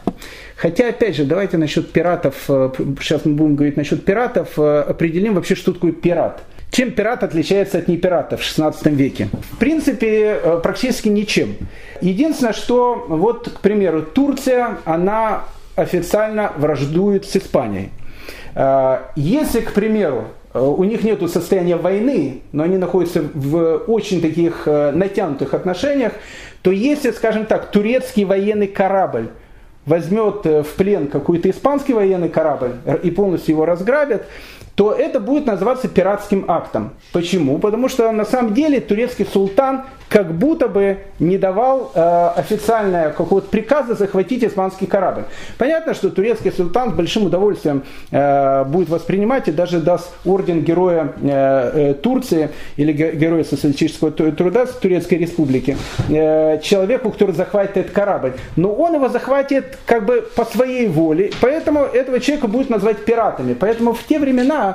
[0.56, 5.56] Хотя, опять же, давайте насчет пиратов, э, сейчас мы будем говорить насчет пиратов, определим вообще,
[5.56, 6.42] что такое пират.
[6.70, 9.30] Чем пират отличается от непирата в 16 веке?
[9.54, 11.56] В принципе, практически ничем.
[12.02, 17.90] Единственное, что, вот, к примеру, Турция, она официально враждует с Испанией.
[18.56, 24.22] Э, если, к примеру, э, у них нет состояния войны, но они находятся в очень
[24.22, 26.14] таких э, натянутых отношениях,
[26.62, 29.30] то если, скажем так, турецкий военный корабль
[29.86, 34.24] возьмет в плен какой-то испанский военный корабль и полностью его разграбит,
[34.80, 36.92] то это будет называться пиратским актом.
[37.12, 37.60] Почему?
[37.60, 43.50] Потому что на самом деле турецкий султан как будто бы не давал э, официального какого-то
[43.50, 45.24] приказа захватить испанский корабль.
[45.58, 51.14] Понятно, что турецкий султан с большим удовольствием э, будет воспринимать и даже даст орден героя
[51.22, 55.78] э, э, Турции или героя социалистического труда Турецкой республики
[56.10, 58.34] э, человеку, который захватит этот корабль.
[58.56, 63.54] Но он его захватит как бы по своей воле, поэтому этого человека будут назвать пиратами.
[63.54, 64.69] Поэтому в те времена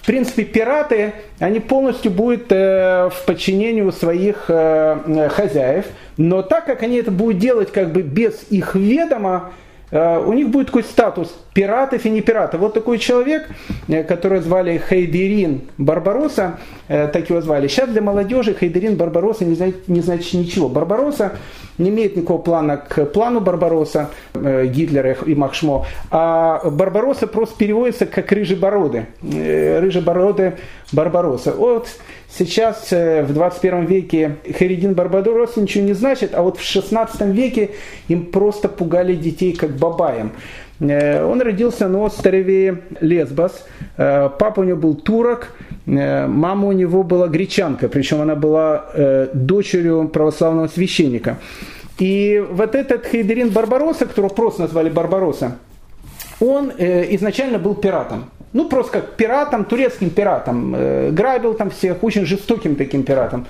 [0.00, 6.64] в принципе, пираты, они полностью будут э, в подчинении у своих э, хозяев, но так
[6.64, 9.52] как они это будут делать как бы без их ведома,
[9.90, 12.60] э, у них будет такой статус пиратов и не пиратов.
[12.60, 13.48] Вот такой человек,
[13.88, 17.68] э, который звали Хайдерин Барбароса, э, так его звали.
[17.68, 19.56] Сейчас для молодежи Хайдерин Барбароса не
[19.88, 20.68] не значит ничего.
[20.68, 21.32] Барбароса
[21.78, 28.06] не имеет никакого плана к плану Барбароса, э, Гитлера и Махшмо, а Барбароса просто переводится
[28.06, 29.06] как рыжебороды.
[29.22, 30.54] Рыжебороды
[30.92, 31.52] Барбароса.
[31.52, 31.88] Вот
[32.30, 37.70] сейчас в 21 веке Хайдерин Барбароса ничего не значит, а вот в 16 веке
[38.08, 40.32] им просто пугали детей как бабаем.
[40.80, 43.64] Э, он родился на острове Лесбос.
[43.96, 45.52] Э, папа у него был турок,
[45.86, 48.86] э, мама у него была гречанка, причем она была
[49.32, 51.38] дочерью православного священника.
[51.98, 55.56] И вот этот Хейдерин Барбароса, которого просто назвали Барбароса,
[56.40, 58.26] он изначально был пиратом.
[58.52, 61.14] Ну, просто как пиратом, турецким пиратом.
[61.14, 63.46] Грабил там всех, очень жестоким таким пиратом.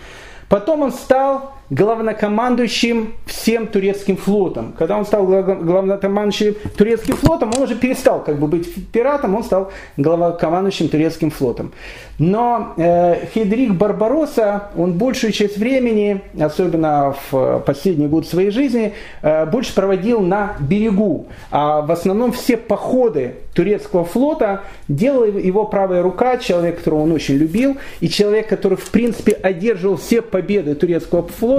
[0.49, 4.72] Потом он стал главнокомандующим всем турецким флотом.
[4.79, 9.72] Когда он стал главнокомандующим турецким флотом, он уже перестал как бы быть пиратом, он стал
[9.96, 11.72] главнокомандующим турецким флотом.
[12.18, 19.44] Но э, Хедрик Барбароса, он большую часть времени, особенно в последний год своей жизни, э,
[19.46, 21.26] больше проводил на берегу.
[21.50, 27.35] А в основном все походы турецкого флота делала его правая рука, человек, которого он очень
[27.35, 31.56] любил, и человек, который в принципе одерживал все победы турецкого флота,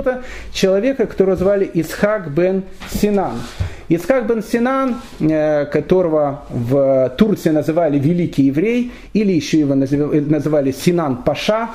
[0.54, 3.42] человека, которого звали Исхак бен Синан.
[3.90, 11.18] Исхак бен Синан, э, которого в Турции называли Великий Еврей, или еще его называли Синан
[11.18, 11.70] Паша,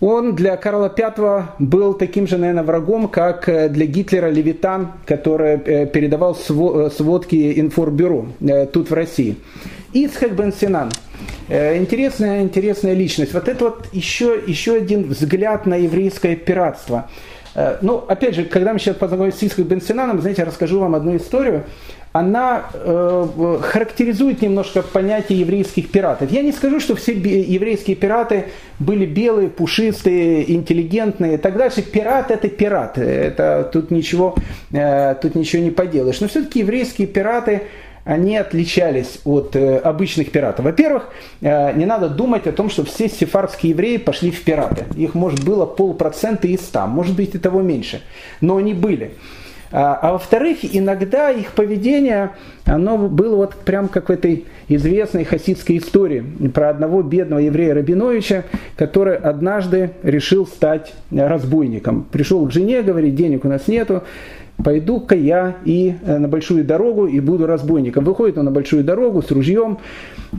[0.00, 5.60] он для Карла V был таким же, наверное, врагом, как э, для Гитлера Левитан, который
[5.64, 8.26] э, передавал сводки информбюро
[8.72, 9.36] тут в России.
[9.92, 10.90] Ицхак бен Синан.
[11.48, 13.32] Интересная, интересная личность.
[13.32, 17.08] Вот это вот еще, еще один взгляд на еврейское пиратство.
[17.80, 20.94] Ну, опять же, когда мы сейчас познакомились с Ицхак бен Синаном, знаете, я расскажу вам
[20.94, 21.64] одну историю
[22.12, 26.30] она э, характеризует немножко понятие еврейских пиратов.
[26.30, 28.46] Я не скажу, что все еврейские пираты
[28.78, 31.82] были белые, пушистые, интеллигентные и так дальше.
[31.82, 32.98] Пират это пират.
[32.98, 34.36] Это, тут, ничего,
[34.72, 36.20] э, тут ничего не поделаешь.
[36.20, 37.62] Но все-таки еврейские пираты
[38.08, 40.64] они отличались от э, обычных пиратов.
[40.64, 41.10] Во-первых,
[41.42, 44.86] э, не надо думать о том, что все сефардские евреи пошли в пираты.
[44.96, 48.00] Их, может, было полпроцента из ста, может быть, и того меньше.
[48.40, 49.12] Но они были.
[49.70, 52.30] А, а во-вторых, иногда их поведение,
[52.64, 58.44] оно было вот прям как в этой известной хасидской истории про одного бедного еврея Рабиновича,
[58.76, 62.06] который однажды решил стать разбойником.
[62.10, 64.02] Пришел к жене, говорит, денег у нас нету,
[64.62, 68.04] пойду-ка я и э, на большую дорогу и буду разбойником.
[68.04, 69.78] Выходит он на большую дорогу с ружьем,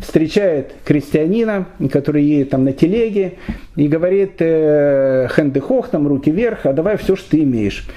[0.02, 3.34] встречает крестьянина, который едет там на телеге,
[3.76, 7.88] и говорит, э, хендехох, там руки вверх, а давай все, что ты имеешь.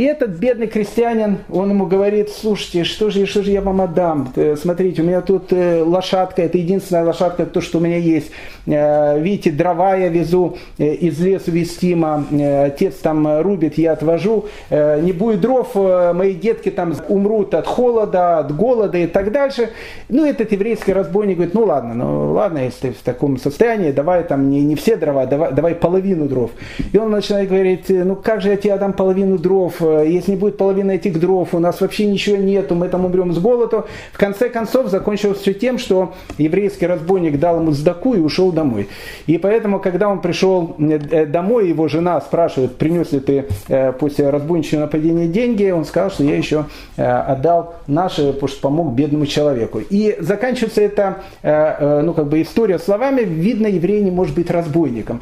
[0.00, 4.32] И этот бедный крестьянин, он ему говорит, слушайте, что же, что же я вам отдам?
[4.34, 8.30] Э, смотрите, у меня тут э, лошадка, это единственная лошадка, то, что у меня есть.
[8.66, 12.24] Видите, дрова я везу из лесу вестимо,
[12.66, 14.46] отец там рубит, я отвожу.
[14.70, 19.70] Не будет дров, мои детки там умрут от холода, от голода и так дальше.
[20.08, 24.50] Ну, этот еврейский разбойник говорит, ну ладно, ну ладно, если в таком состоянии, давай там
[24.50, 26.50] не, не все дрова, давай, давай половину дров.
[26.92, 30.56] И он начинает говорить, ну как же я тебе отдам половину дров, если не будет
[30.56, 33.86] половины этих дров, у нас вообще ничего нету, мы там умрем с голоду.
[34.12, 38.88] В конце концов закончилось все тем, что еврейский разбойник дал ему сдаку и ушел домой.
[39.26, 44.30] И поэтому, когда он пришел э, домой, его жена спрашивает, принес ли ты э, после
[44.30, 49.26] разбойничьего нападения деньги, он сказал, что я еще э, отдал наши, потому что помог бедному
[49.26, 49.80] человеку.
[49.90, 55.20] И заканчивается эта ну, как бы история словами, видно, еврей не может быть разбойником.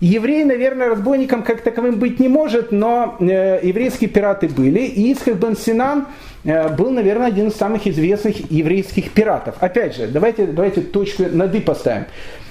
[0.00, 4.80] Еврей, наверное, разбойником как таковым быть не может, но э, еврейские пираты были.
[4.80, 6.06] И Ицхак бен Синан
[6.44, 9.56] э, был, наверное, один из самых известных еврейских пиратов.
[9.58, 12.04] Опять же, давайте, давайте точку над «и» поставим.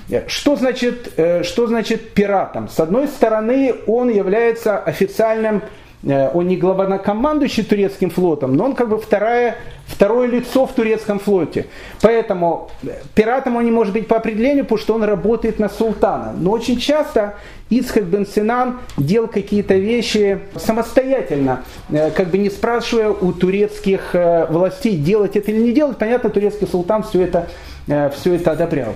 [0.09, 2.67] Э, что значит, э, что значит пиратом?
[2.67, 5.61] С одной стороны, он является официальным,
[6.07, 11.67] он не главнокомандующий турецким флотом, но он как бы вторая, второе лицо в турецком флоте.
[12.01, 12.69] Поэтому
[13.13, 16.33] пиратом он не может быть по определению, потому что он работает на султана.
[16.37, 17.35] Но очень часто
[17.69, 24.45] Исхак бен Синан делал какие-то вещи самостоятельно, э, как бы не спрашивая у турецких э,
[24.49, 25.97] властей, делать это или не делать.
[25.97, 27.49] Понятно, турецкий султан все это,
[27.87, 28.95] э, все это одобрял.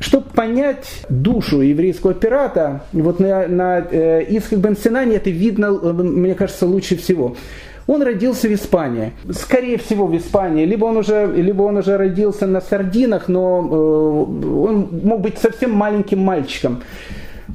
[0.00, 6.34] Чтобы понять душу еврейского пирата, вот на, на э, Исхак бен Синане это видно, мне
[6.34, 7.36] кажется, лучше всего.
[7.86, 9.12] Он родился в Испании.
[9.30, 10.64] Скорее всего, в Испании.
[10.64, 15.72] Либо он уже, либо он уже родился на Сардинах, но э, он мог быть совсем
[15.72, 16.82] маленьким мальчиком.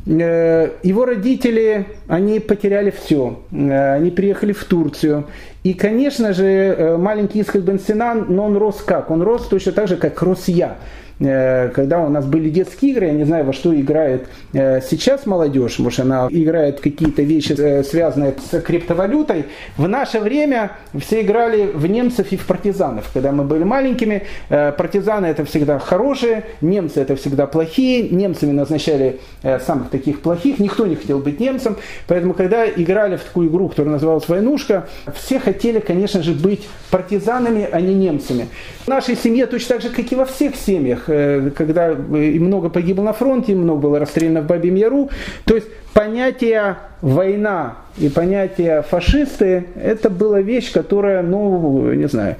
[0.05, 3.39] Э, его родители, они потеряли все.
[3.51, 5.26] Э, они приехали в Турцию.
[5.63, 9.11] И, конечно же, э, маленький Исхак бен Синан, но он рос как?
[9.11, 10.78] Он рос точно так же, как рос я.
[11.20, 15.26] Э, когда у нас были детские игры, я не знаю, во что играет э, сейчас
[15.26, 19.45] молодежь, может она играет какие-то вещи, э, связанные с криптовалютой.
[19.76, 23.09] В наше время все играли в немцев и в партизанов.
[23.13, 29.20] Когда мы были маленькими, партизаны это всегда хорошие, немцы это всегда плохие, немцами назначали
[29.65, 33.93] самых таких плохих, никто не хотел быть немцем, поэтому когда играли в такую игру, которая
[33.93, 38.47] называлась «Войнушка», все хотели, конечно же, быть партизанами, а не немцами.
[38.86, 41.09] В нашей семье точно так же, как и во всех семьях,
[41.55, 45.10] когда и много погибло на фронте, много было расстреляно в Бабьем Яру.
[45.45, 52.36] То есть понятие война и понятие фашисты, это была вещь, которая, ну, не знаю,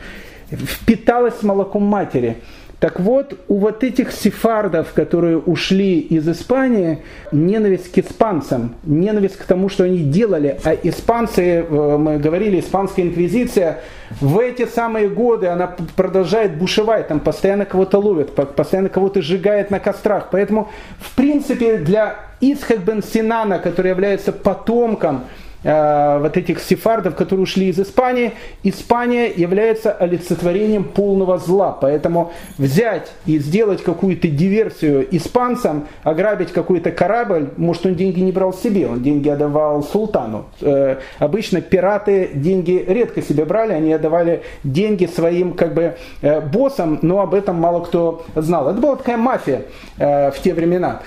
[0.52, 2.38] впиталась молоком матери.
[2.80, 7.00] Так вот, у вот этих сефардов, которые ушли из Испании,
[7.34, 13.04] ненависть к испанцам, ненависть к тому, что они делали, а испанцы, э, мы говорили, испанская
[13.04, 13.82] инквизиция,
[14.22, 19.82] в эти самые годы она продолжает бушевать, там постоянно кого-то ловят, постоянно кого-то сжигает на
[19.82, 20.30] кострах.
[20.32, 20.70] Поэтому,
[21.00, 25.26] в принципе, для Исхак бен Синана, который является потомком
[25.64, 28.34] вот этих сефардов, которые ушли из Испании,
[28.64, 31.78] Испания является олицетворением полного зла.
[31.80, 38.54] Поэтому взять и сделать какую-то диверсию испанцам, ограбить какой-то корабль, может он деньги не брал
[38.54, 40.46] себе, он деньги отдавал султану.
[40.62, 47.00] Э, обычно пираты деньги редко себе брали, они отдавали деньги своим как бы э, боссам,
[47.02, 48.70] но об этом мало кто знал.
[48.70, 49.64] Это была такая мафия
[49.98, 51.02] в те времена.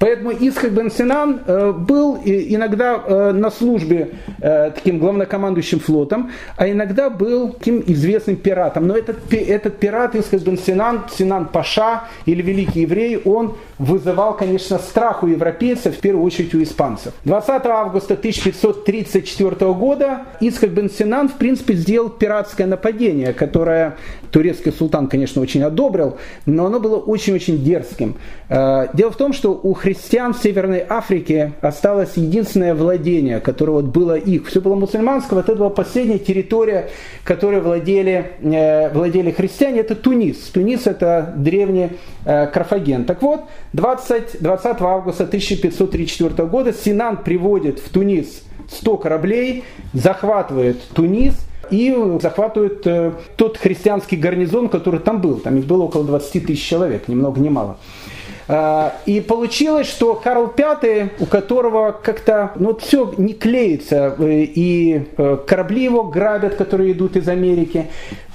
[0.00, 6.70] Поэтому Исхак бен Синан э, был иногда э, на службе э, таким главнокомандующим флотом, а
[6.70, 8.86] иногда был таким известным пиратом.
[8.86, 14.78] Но этот, этот пират Исхак бен Синан, Синан Паша или Великий Еврей, он вызывал, конечно,
[14.78, 17.14] страх у европейцев, в первую очередь у испанцев.
[17.24, 23.96] 20 августа 1534 года Исхак бен Синан, в принципе, сделал пиратское нападение, которое
[24.30, 28.16] турецкий султан, конечно, очень одобрил, но оно было очень-очень дерзким.
[28.48, 34.14] Дело в том, что у христиан в Северной Африке осталось единственное владение, которое вот было
[34.14, 34.46] их.
[34.46, 36.90] Все было мусульманское, вот это была последняя территория,
[37.24, 40.36] которой владели, э, владели христиане, это Тунис.
[40.52, 41.90] Тунис это древний
[42.26, 43.04] э, Карфаген.
[43.04, 43.40] Так вот,
[43.72, 51.34] 20, 20 августа 1534 года Синан приводит в Тунис 100 кораблей, захватывает Тунис,
[51.70, 55.36] и захватывают э, тот христианский гарнизон, который там был.
[55.36, 57.78] Там их было около 20 тысяч человек, ни много ни мало.
[58.52, 65.02] А, и получилось, что Карл V, у которого как-то ну, все не клеится, э, и
[65.16, 67.86] э, корабли его грабят, которые идут из Америки,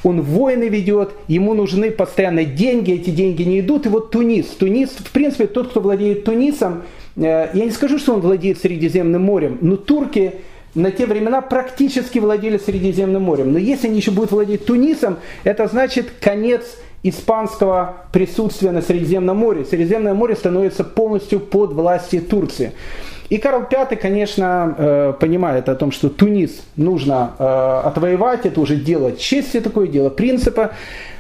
[0.06, 3.88] он войны ведет, ему нужны постоянно деньги, эти деньги не идут.
[3.88, 4.46] И вот Тунис.
[4.46, 6.84] Тунис, в принципе, тот, кто владеет Тунисом,
[7.18, 10.36] э, я не скажу, что он владеет Средиземным морем, но турки
[10.76, 13.52] на те времена практически владели Средиземным морем.
[13.52, 16.78] Но если они еще будут владеть Тунисом, это значит конец
[17.10, 19.64] испанского присутствия на Средиземном море.
[19.64, 22.72] Средиземное море становится полностью под властью Турции.
[23.30, 28.76] И Карл V, конечно, э, понимает о том, что Тунис нужно э, отвоевать, это уже
[28.76, 30.72] дело чести, такое дело принципа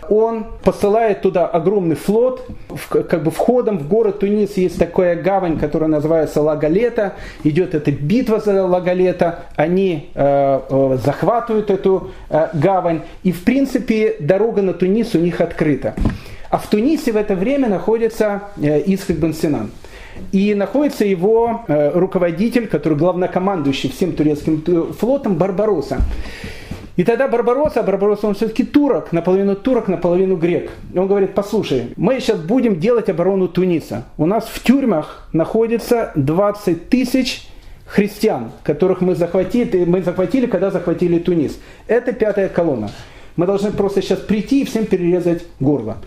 [0.10, 2.47] он посылает туда огромный флот,
[2.89, 8.39] как бы входом в город Тунис есть такая гавань, которая называется Лагалета, идет эта битва
[8.39, 15.16] за Лагалета, они э, э, захватывают эту э, гавань, и в принципе дорога на Тунис
[15.16, 15.95] у них открыта.
[16.49, 19.72] А в Тунисе в это время находится э, Исхак бен Синан.
[20.32, 25.99] И находится его э, руководитель, который главнокомандующий всем турецким э, флотом, Барбароса.
[26.95, 30.71] И тогда Барбаросса, Барбаросса он все-таки турок, наполовину турок, наполовину грек.
[30.93, 34.05] И он говорит, послушай, мы сейчас будем делать оборону Туниса.
[34.17, 37.47] У нас в тюрьмах находится 20 тысяч
[37.85, 41.59] христиан, которых мы захватили, мы захватили, когда захватили Тунис.
[41.87, 42.89] Это пятая колонна.
[43.36, 45.97] Мы должны просто сейчас прийти и всем перерезать горло.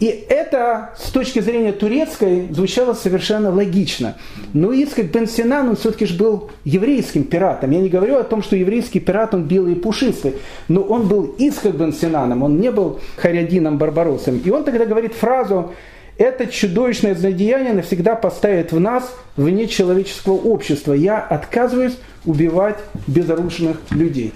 [0.00, 4.16] И это с точки зрения турецкой звучало совершенно логично.
[4.52, 7.70] Но Ицхак бен Синан, он все-таки же был еврейским пиратом.
[7.70, 10.34] Я не говорю о том, что еврейский пират, он белый и пушистый,
[10.68, 14.38] но он был Ицхак бен Синаном, он не был Харядином Барбаросом.
[14.44, 15.72] И он тогда говорит фразу,
[16.18, 20.92] это чудовищное злодеяние навсегда поставит в нас вне человеческого общества.
[20.92, 24.32] Я отказываюсь убивать безоружных людей.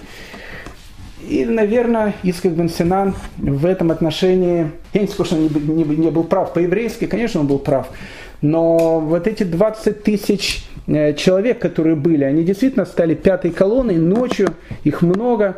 [1.27, 2.69] И, наверное, Искак бен
[3.37, 7.41] в этом отношении, я не скажу, что он не, не, не был прав по-еврейски, конечно,
[7.41, 7.89] он был прав,
[8.41, 14.53] но вот эти 20 тысяч э, человек, которые были, они действительно стали пятой колонной ночью,
[14.85, 15.57] их много,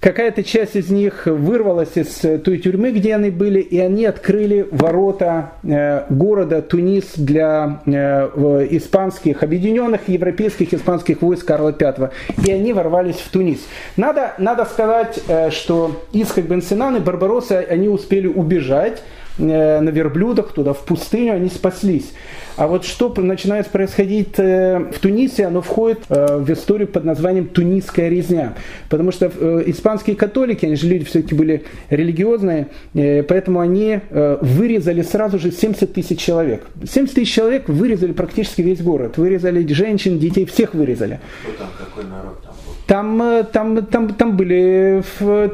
[0.00, 4.68] Какая-то часть из них вырвалась из э, той тюрьмы, где они были, и они открыли
[4.70, 12.10] ворота э, города Тунис для э, испанских, объединенных европейских испанских войск Карла V.
[12.46, 13.58] И они ворвались в Тунис.
[13.96, 15.20] Надо, надо сказать,
[15.50, 19.02] что Исхак бен Синан и Барбароса, они успели убежать
[19.38, 22.12] на верблюдах туда, в пустыню, они спаслись.
[22.58, 27.46] А вот что начинает происходить э, в Тунисе, оно входит э, в историю под названием
[27.46, 28.54] «Тунисская резня».
[28.90, 35.38] Потому что э, испанские католики, они же люди все-таки были религиозные, поэтому они вырезали сразу
[35.38, 36.66] же 70 тысяч человек.
[36.84, 39.18] 70 тысяч человек вырезали практически весь город.
[39.18, 41.20] Вырезали женщин, детей, всех вырезали.
[41.42, 42.42] Кто там, какой народ
[42.88, 43.22] там?
[43.22, 45.04] Э, там, там, там были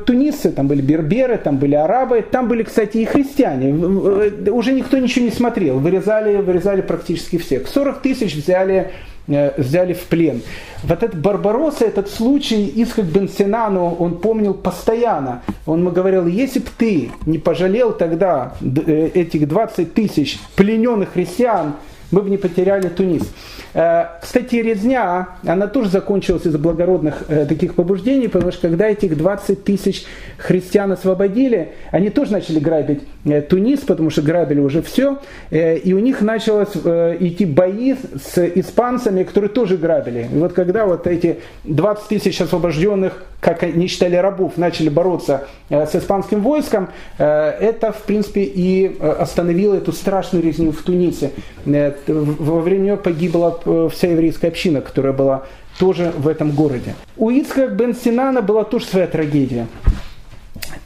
[0.07, 3.71] тунисы, там были берберы, там были арабы, там были, кстати, и христиане.
[3.71, 7.67] Э, уже никто ничего не смотрел, вырезали, вырезали практически всех.
[7.67, 8.93] 40 тысяч взяли,
[9.27, 10.43] э, взяли в плен.
[10.85, 15.43] Вот этот Барбароса, этот случай, Исхак бен Синану, он помнил постоянно.
[15.67, 21.75] Он ему говорил, если бы ты не пожалел тогда этих 20 тысяч плененных христиан,
[22.15, 23.31] мы бы не потеряли Тунис.
[23.75, 29.17] Э, кстати, резня, она тоже закончилась из-за благородных э, таких побуждений, потому что когда этих
[29.17, 30.05] 20 тысяч
[30.39, 33.03] христиан освободили, они тоже начали грабить
[33.49, 35.19] Тунис, потому что грабили уже все,
[35.51, 40.29] и у них началось идти бои с испанцами, которые тоже грабили.
[40.33, 45.95] И вот когда вот эти 20 тысяч освобожденных, как они считали рабов, начали бороться с
[45.95, 51.31] испанским войском, это, в принципе, и остановило эту страшную резню в Тунисе.
[51.65, 55.43] Во время нее погибла Э, вся еврейская община, которая была
[55.79, 56.95] тоже в этом городе.
[57.17, 59.67] У Ицхак бен Синана была тоже своя трагедия.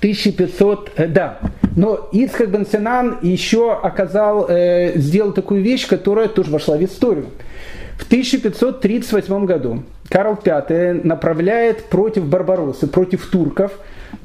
[0.01, 1.39] 1500, э, да.
[1.77, 7.27] Но Ицхак бен Синан еще оказал, э, сделал такую вещь, которая тоже вошла в историю.
[7.99, 13.73] В 1538 году Карл V направляет против Барбаросы, против турков,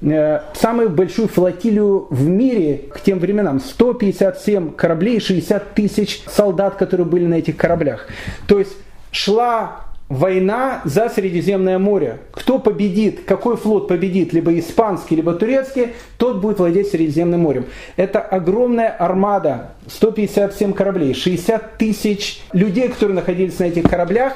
[0.02, 3.60] э, самую большую флотилию в мире к тем временам.
[3.60, 8.08] 157 кораблей, 60 тысяч солдат, которые были на этих кораблях.
[8.48, 8.74] То есть
[9.12, 12.20] шла война за Средиземное море.
[12.32, 17.66] Кто победит, какой флот победит, либо испанский, либо турецкий, тот будет владеть Средиземным морем.
[17.98, 24.34] Это огромная армада, 157 кораблей, 60 тысяч людей, которые находились на этих кораблях.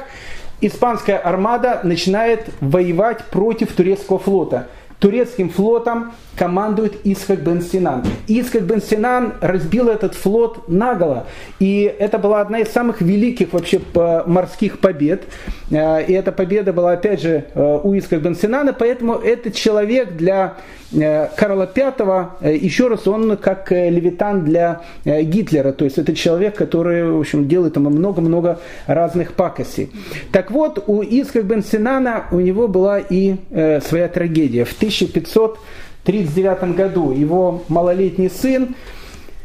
[0.60, 4.68] Испанская армада начинает воевать против турецкого флота
[5.00, 8.04] турецким флотом командует Исхак бен Синан.
[8.28, 11.26] Исхак бен Синан разбил этот флот наголо.
[11.60, 13.82] И это была одна из самых великих вообще
[14.26, 15.24] морских побед.
[15.72, 18.74] Э, и эта победа была, опять же, э, у Исхак бен Синана.
[18.74, 20.58] Поэтому этот человек для
[20.92, 25.72] э, Карла V, еще раз, он как левитан для Гитлера.
[25.72, 29.92] То есть это человек, который, в общем, делает ему много-много разных пакостей.
[30.32, 33.36] Так вот, у Исхак бен Синана у него была и
[33.82, 34.66] своя трагедия.
[34.66, 35.60] В 1500
[36.08, 37.12] 1939 году.
[37.12, 38.76] Его малолетний сын,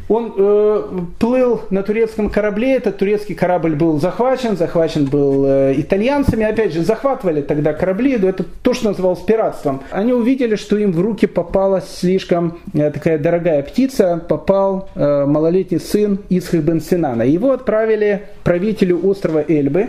[0.08, 0.82] он э,
[1.18, 6.82] плыл на турецком корабле, этот турецкий корабль был захвачен, захвачен был э, итальянцами, опять же,
[6.82, 9.80] захватывали тогда корабли, это то, что называлось пиратством.
[9.90, 15.80] Они увидели, что им в руки попала слишком э, такая дорогая птица, попал э, малолетний
[15.80, 17.22] сын Исхак бен Синана.
[17.22, 19.88] Его отправили правителю острова Эльбы,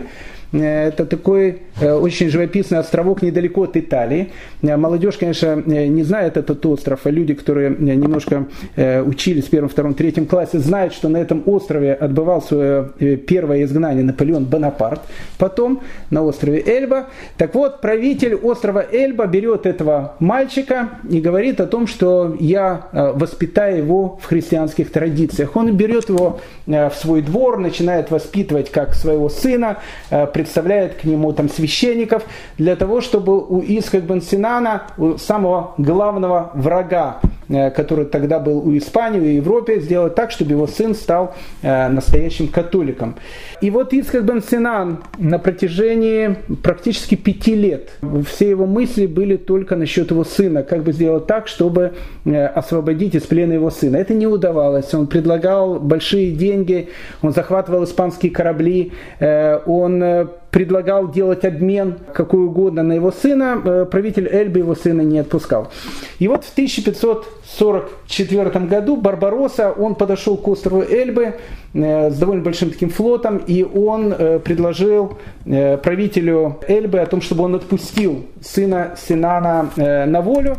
[0.62, 4.30] это такой э, очень живописный островок недалеко от Италии.
[4.62, 8.46] Э, молодежь, конечно, не знает этот остров, а люди, которые немножко
[8.76, 12.90] учились в первом, втором, третьем классе, знают, что на этом острове отбывал свое
[13.26, 15.00] первое изгнание Наполеон Бонапарт.
[15.38, 15.80] Потом
[16.10, 17.06] на острове Эльба.
[17.36, 23.78] Так вот, правитель острова Эльба берет этого мальчика и говорит о том, что я воспитаю
[23.78, 25.56] его в христианских традициях.
[25.56, 29.78] Он берет его в свой двор, начинает воспитывать как своего сына,
[30.44, 32.24] представляет к нему там священников,
[32.58, 38.76] для того, чтобы у Исхак бен Синана, у самого главного врага который тогда был у
[38.76, 43.16] Испании, в Европе, сделать так, чтобы его сын стал настоящим католиком.
[43.60, 47.90] И вот Ицхак бен Синан на протяжении практически пяти лет,
[48.26, 51.92] все его мысли были только насчет его сына, как бы сделать так, чтобы
[52.24, 53.96] освободить из плена его сына.
[53.96, 54.92] Это не удавалось.
[54.94, 56.88] Он предлагал большие деньги,
[57.22, 64.28] он захватывал испанские корабли, он предлагал делать обмен какой угодно на его сына, э, правитель
[64.30, 65.72] Эльбы его сына не отпускал.
[66.20, 71.34] И вот в 1544 году Барбаросса, он подошел к острову Эльбы
[71.74, 77.42] э, с довольно большим таким флотом, и он э, предложил правителю Эльбы о том, чтобы
[77.44, 80.58] он отпустил сына Синана на волю.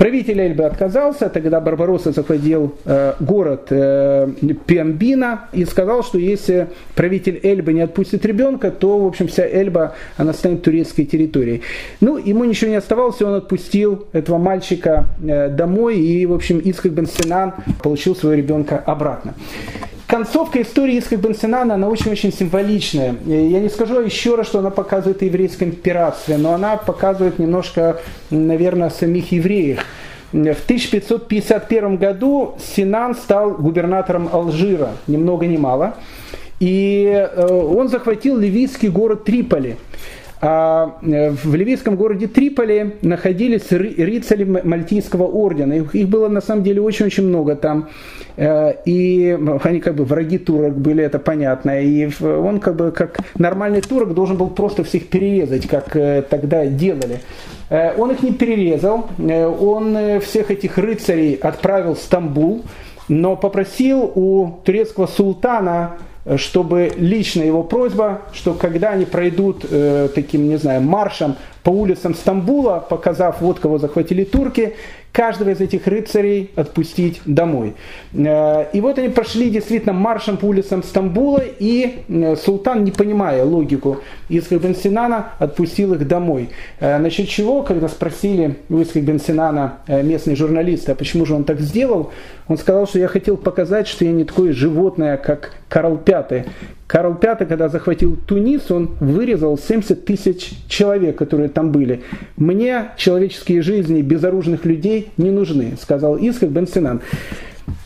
[0.00, 4.28] Правитель Эльбы отказался, тогда Барбаросса захватил э, город э,
[4.64, 9.94] Пиамбина и сказал, что если правитель Эльбы не отпустит ребенка, то, в общем, вся Эльба,
[10.16, 11.60] она станет турецкой территорией.
[12.00, 16.92] Ну, ему ничего не оставалось, он отпустил этого мальчика э, домой, и, в общем, Ицхак
[16.92, 19.34] бен Синан получил своего ребенка обратно
[20.10, 23.14] концовка истории Ицхак бен Синана, она очень-очень символичная.
[23.24, 28.00] Я не скажу еще раз, что она показывает о еврейском пиратстве, но она показывает немножко,
[28.30, 29.84] наверное, самих евреев.
[30.32, 35.94] В 1551 году Синан стал губернатором Алжира, ни много ни мало.
[36.58, 39.76] И э, он захватил ливийский город Триполи.
[40.42, 45.74] А э, в ливийском городе Триполи находились рыцари Мальтийского ордена.
[45.74, 47.90] Их было на самом деле очень-очень много там.
[48.36, 51.82] Э, и они как бы враги турок были, это понятно.
[51.82, 56.64] И он как бы как нормальный турок должен был просто всех перерезать, как э, тогда
[56.66, 57.20] делали.
[57.70, 62.64] Он их не перерезал, он всех этих рыцарей отправил в Стамбул,
[63.06, 65.98] но попросил у турецкого султана
[66.36, 72.14] чтобы лично его просьба, что когда они пройдут э, таким, не знаю, маршем по улицам
[72.14, 74.74] Стамбула, показав, вот кого захватили турки,
[75.12, 77.74] каждого из этих рыцарей отпустить домой.
[78.12, 83.44] Э, и вот они прошли действительно маршем по улицам Стамбула, и э, султан, не понимая
[83.44, 83.98] логику
[84.28, 86.50] Исхак бен Синана, отпустил их домой.
[86.78, 91.44] Э, насчет чего, когда спросили у Исхак бен Синана местные журналисты, а почему же он
[91.44, 92.10] так сделал,
[92.48, 96.44] он сказал, что я хотел показать, что я не такое животное, как Карл V,
[96.90, 102.02] Карл V, когда захватил Тунис, он вырезал 70 тысяч человек, которые там были.
[102.36, 107.00] Мне человеческие жизни безоружных людей не нужны, сказал Исхак бен Синан.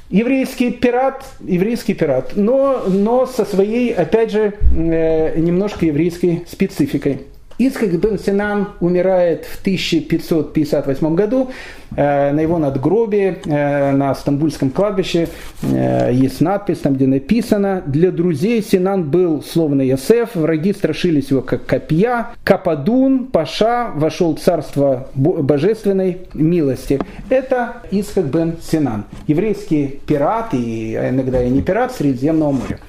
[0.08, 7.26] Еврейский пират, еврейский пират, но, но со своей, опять же, э, немножко еврейской спецификой.
[7.58, 11.50] Ицхак бен Синан умирает в 1558 году.
[11.96, 15.28] Э, на его надгробии э, на Стамбульском кладбище
[15.62, 21.40] э, есть надпись, там где написано «Для друзей Синан был словно Ясеф, враги страшились его
[21.40, 27.00] как копья, Кападун, Паша, вошел в царство божественной милости».
[27.28, 32.80] Это Ицхак бен Синан, еврейский пират, и иногда и не пират Средиземного моря.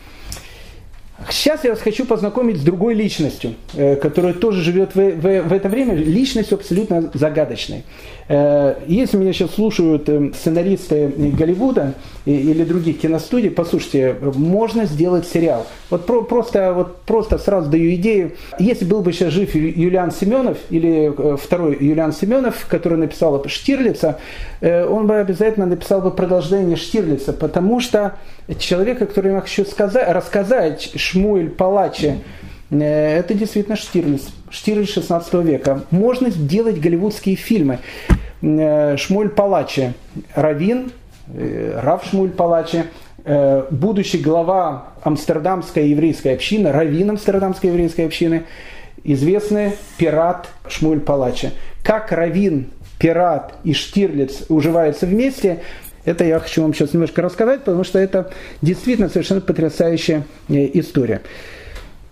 [1.29, 5.53] Сейчас я вас хочу познакомить с другой личностью, э, которая тоже живет в, в, в
[5.53, 7.83] это время, личностью абсолютно загадочной.
[8.27, 11.93] Э, если меня сейчас слушают э, сценаристы Голливуда
[12.25, 15.67] или других киностудий, послушайте, можно сделать сериал.
[15.91, 18.31] Вот про, просто, вот просто сразу даю идею.
[18.57, 24.19] Если был бы сейчас жив Юлиан Семенов или второй Юлиан Семенов, который написал Штирлица,
[24.61, 28.15] он бы обязательно написал бы продолжение Штирлица, потому что
[28.57, 32.17] человека, который я хочу сказать, рассказать, Шмуэль Палачи, э,
[32.69, 35.81] это действительно Штирлиц, Штирлиц 16 века.
[35.91, 37.79] Можно сделать голливудские фильмы.
[38.41, 39.93] Э, Шмуэль Палачи,
[40.33, 40.91] Равин,
[41.27, 42.83] э, Рав Шмуэль Палачи,
[43.71, 48.43] будущий глава Амстердамской еврейской общины, Равин Амстердамской еврейской общины,
[49.03, 51.49] известный пират Шмуэль Палачи.
[51.83, 52.67] Как Равин,
[52.99, 55.61] пират и Штирлиц уживаются вместе,
[56.05, 61.21] это я хочу вам сейчас немножко рассказать, потому что это действительно совершенно потрясающая э, история.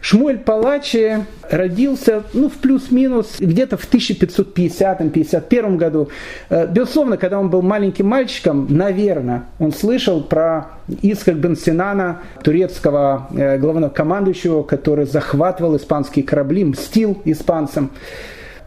[0.04, 6.10] Шмуэль Палачи родился, ну, в плюс-минус, где-то в 1550-51 году.
[6.50, 13.30] Э, безусловно, когда он был маленьким мальчиком, наверное, он слышал про Исхак бен Синана, турецкого
[13.34, 17.90] э, главнокомандующего, который захватывал испанские корабли, мстил испанцам.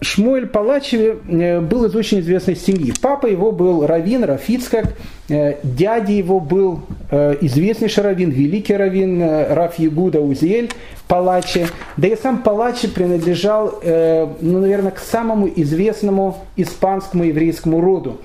[0.00, 2.92] Шмуэль Палачев э, был из очень известной семьи.
[3.00, 4.94] Папа его был Равин, Рафицкак,
[5.28, 6.80] э, дядя его был
[7.10, 10.70] э, известнейший Равин, великий Равин Раф Ягуда Узель
[11.08, 11.66] Палачи.
[11.96, 18.20] Да и сам Палачи принадлежал, ну, наверное, к самому известному испанскому еврейскому роду.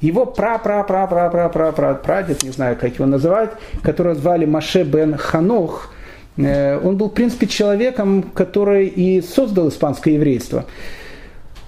[0.00, 3.50] Его пра-пра-пра-пра-пра-пра-прадед, не знаю, как его называть,
[3.82, 5.92] которого звали Маше бен Ханох–
[6.38, 10.66] он был, в принципе, человеком, который и создал испанское еврейство.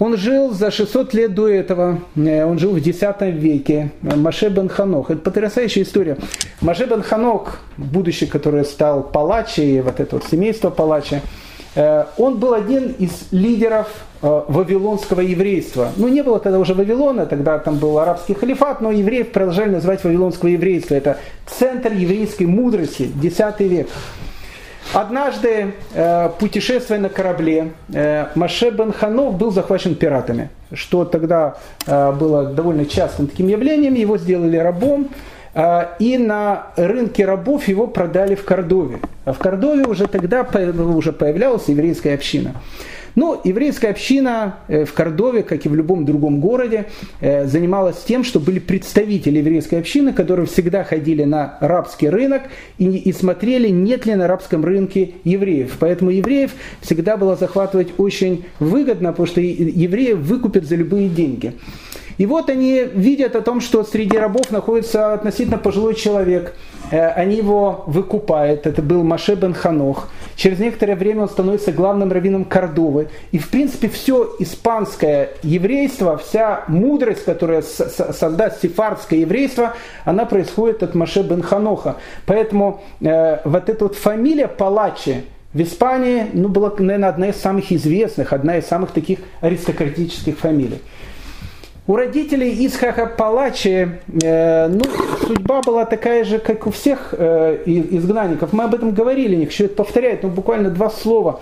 [0.01, 5.11] Он жил за 600 лет до этого, он жил в X веке, Маше бен Ханох.
[5.11, 6.17] Это потрясающая история.
[6.63, 11.21] Маше бен Ханок, будущий, который стал палачей, вот это вот семейство палача,
[12.17, 13.89] он был один из лидеров
[14.23, 15.91] вавилонского еврейства.
[15.97, 20.03] Ну, не было тогда уже Вавилона, тогда там был арабский халифат, но евреев продолжали называть
[20.03, 20.95] вавилонского еврейства.
[20.95, 23.89] Это центр еврейской мудрости, X век.
[24.93, 32.13] Однажды, э, путешествуя на корабле, э, Маше бен Ханов был захвачен пиратами, что тогда э,
[32.13, 33.95] было довольно частым таким явлением.
[33.95, 35.09] Его сделали рабом,
[35.99, 39.01] и на рынке рабов его продали в Кордове.
[39.25, 40.47] А в Кордове уже тогда
[40.97, 42.55] уже появлялась еврейская община.
[43.21, 46.87] Но еврейская община э, в Кордове, как и в любом другом городе,
[47.21, 52.45] э, занималась тем, что были представители еврейской общины, которые всегда ходили на рабский рынок
[52.79, 55.77] и, и смотрели, нет ли на арабском рынке евреев.
[55.79, 61.53] Поэтому евреев всегда было захватывать очень выгодно, потому что евреев выкупят за любые деньги.
[62.21, 66.55] И вот они видят о том, что среди рабов находится относительно пожилой человек.
[66.91, 68.67] Э, они его выкупают.
[68.67, 70.11] Это был Маше бен Ханох.
[70.37, 73.09] Через некоторое время он становится главным раввином Кордовы.
[73.33, 79.73] И в принципе все испанское еврейство, вся мудрость, которая создаст сефардское еврейство,
[80.05, 81.97] она происходит от Маше бен Ханоха.
[82.27, 87.73] Поэтому э, вот эта вот фамилия Палачи, в Испании ну, была, наверное, одна из самых
[87.73, 90.81] известных, одна из самых таких аристократических фамилий.
[91.91, 93.89] У родителей Исхаха Палачи
[94.23, 94.83] э, ну,
[95.27, 98.53] судьба была такая же, как у всех э, изгнанников.
[98.53, 101.41] Мы об этом говорили, не хочу это повторять, но буквально два слова.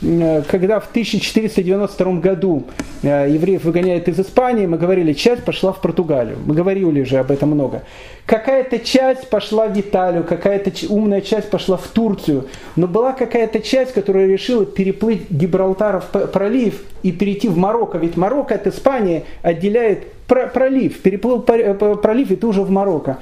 [0.00, 2.64] Э, когда в 1492 году
[3.02, 6.38] э, евреев выгоняют из Испании, мы говорили, часть пошла в Португалию.
[6.44, 7.82] Мы говорили уже об этом много.
[8.26, 12.46] Какая-то часть пошла в Италию, какая-то умная часть пошла в Турцию.
[12.76, 17.98] Но была какая-то часть, которая решила переплыть Гибралтаров пролив и перейти в Марокко.
[17.98, 21.00] Ведь Марокко от Испании отделяет пролив.
[21.00, 23.18] Переплыл пролив, и ты уже в Марокко.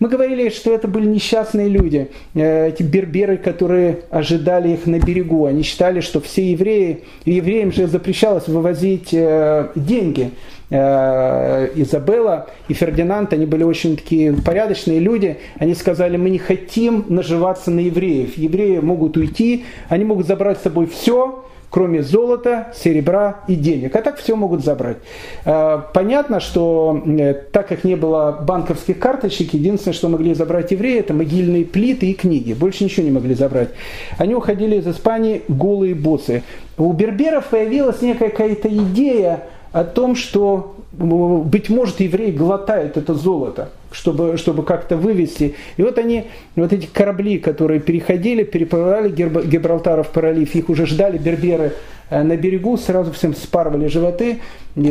[0.00, 5.44] Мы говорили, что это были несчастные люди, э, эти берберы, которые ожидали их на берегу.
[5.44, 10.30] Они считали, что все евреи, евреям же запрещалось вывозить э, деньги.
[10.70, 15.36] Э, Изабелла и Фердинанд, они были очень такие порядочные люди.
[15.58, 18.38] Они сказали, мы не хотим наживаться на евреев.
[18.38, 23.94] Евреи могут уйти, они могут забрать с собой все, кроме золота, серебра и денег.
[23.94, 24.98] А так все могут забрать.
[25.44, 30.98] А, понятно, что э, так как не было банковских карточек, единственное, что могли забрать евреи,
[30.98, 32.52] это могильные плиты и книги.
[32.52, 33.70] Больше ничего не могли забрать.
[34.18, 36.42] Они уходили из Испании голые боссы.
[36.76, 43.70] У берберов появилась некая какая-то идея о том, что, быть может, евреи глотают это золото
[43.92, 45.54] чтобы, чтобы как-то вывести.
[45.76, 46.24] И вот они,
[46.56, 51.74] вот эти корабли, которые переходили, переплывали Гибралтаров пролив, их уже ждали берберы
[52.10, 54.40] э, на берегу, сразу всем спарывали животы,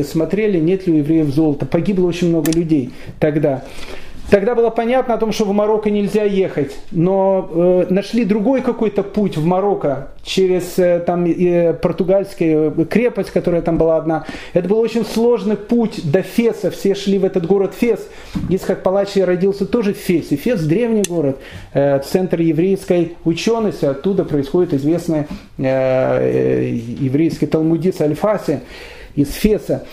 [0.04, 1.66] смотрели, нет ли у евреев золота.
[1.66, 3.64] Погибло очень много людей тогда.
[4.30, 9.02] Тогда было понятно о том, что в Марокко нельзя ехать, но э, нашли другой какой-то
[9.02, 14.26] путь в Марокко через э, там э, португальскую крепость, которая там была одна.
[14.54, 16.70] Это был очень сложный путь до Феса.
[16.70, 18.08] Все шли в этот город Фес.
[18.50, 20.36] Исхак Палачи родился тоже в Фесе.
[20.36, 21.40] Фес древний город,
[21.74, 23.86] э, центр еврейской учености.
[23.86, 25.22] Оттуда происходит известный
[25.58, 28.60] э, э, еврейский талмудист Альфаси
[29.16, 29.86] из Феса.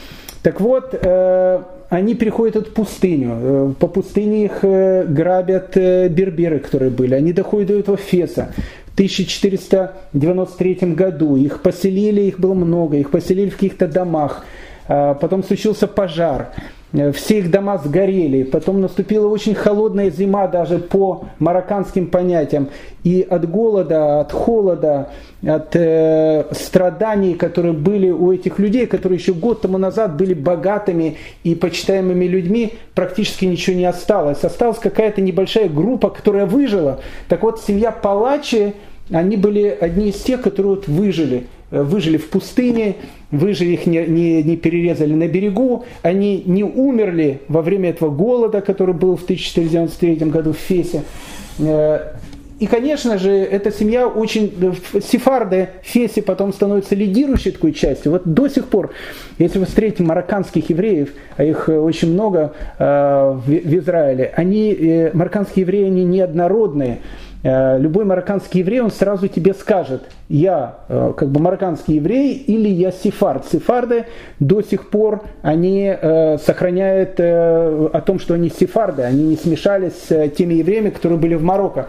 [0.43, 3.31] Так вот, э, они переходят эту пустыню.
[3.33, 7.15] Э, по пустыне их э, грабят э, берберы, которые были.
[7.15, 8.53] Они доходят до этого Феса.
[8.87, 14.45] В 1493 году их поселили, их было много, их поселили в каких-то домах.
[14.89, 16.53] А потом случился пожар.
[16.93, 22.69] Э, все их дома сгорели, потом наступила очень холодная зима даже по марокканским понятиям.
[23.03, 25.11] И от голода, от холода,
[25.45, 31.17] от э, страданий, которые были у этих людей, которые еще год тому назад были богатыми
[31.45, 34.43] и почитаемыми людьми, практически ничего не осталось.
[34.45, 37.01] Осталась какая-то небольшая группа, которая выжила.
[37.29, 38.75] Так вот, семья Палачи,
[39.11, 42.97] они были одни из тех, которые вот выжили– выжили в пустыне,
[43.31, 48.61] выжили их не, не, не перерезали на берегу, они не умерли во время этого голода,
[48.61, 51.03] который был в 1493 году в Фесе.
[51.59, 52.13] Э,
[52.59, 54.53] и, конечно же, эта семья очень...
[54.61, 58.13] Э, сефарды Феси потом становится лидирующей такой частью.
[58.13, 58.93] Вот до сих пор,
[59.39, 65.11] если вы встретите марокканских евреев, а их очень много э, в, в Израиле, они, э,
[65.13, 67.01] марокканские евреи, они неоднородные.
[67.49, 72.69] Э, любой марокканский еврей, он сразу тебе скажет, я э, как бы марокканский еврей или
[72.69, 73.47] я сефард.
[73.47, 74.07] Сефарды
[74.41, 80.29] до сих пор, они э, сохраняют о том, что они сефарды, они не смешались с
[80.31, 81.87] теми евреями, которые были в Марокко.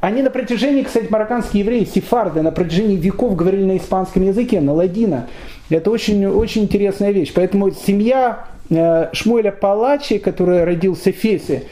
[0.00, 4.72] Они на протяжении, кстати, марокканские евреи, сефарды, на протяжении веков говорили на испанском языке, на
[4.72, 5.26] ладино.
[5.68, 7.32] Это очень, очень интересная вещь.
[7.34, 11.64] Поэтому семья Шмуэля Палачи, который родился в Фесе,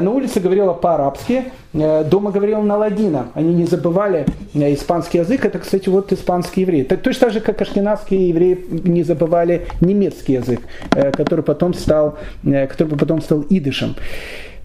[0.00, 3.28] на улице говорила по-арабски, э, дома говорила на ладино.
[3.34, 5.44] Они не забывали испанский язык.
[5.44, 6.84] Это, кстати, вот испанский еврей.
[6.84, 13.20] Точно так же, как ашкенадские евреи не забывали немецкий язык, который потом стал, который потом
[13.22, 13.96] стал идышем.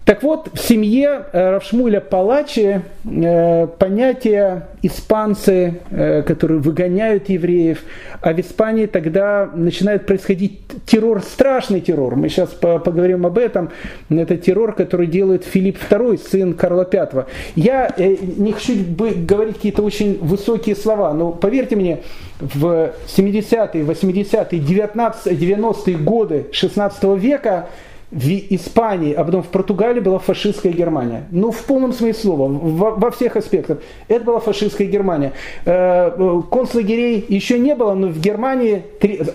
[0.08, 7.82] Так вот, в семье э, Равшмуля Палачи э, понятие испанцы, э, которые выгоняют евреев,
[8.22, 12.16] а в Испании тогда начинает происходить террор, страшный террор.
[12.16, 13.68] Мы сейчас поговорим об этом.
[14.08, 17.26] Это террор, который делает Филипп II, сын Карла V.
[17.54, 22.00] Я не хочу говорить какие-то очень высокие слова, но поверьте мне,
[22.40, 27.68] в 70-е, 80-е, 90-е годы 16 века
[28.10, 31.24] в Испании, а потом в Португалии была фашистская Германия.
[31.30, 33.78] Ну, в полном смысле слова, во, во всех аспектах.
[34.08, 35.32] Это была фашистская Германия.
[35.66, 38.84] Э, э концлагерей еще не было, но в Германии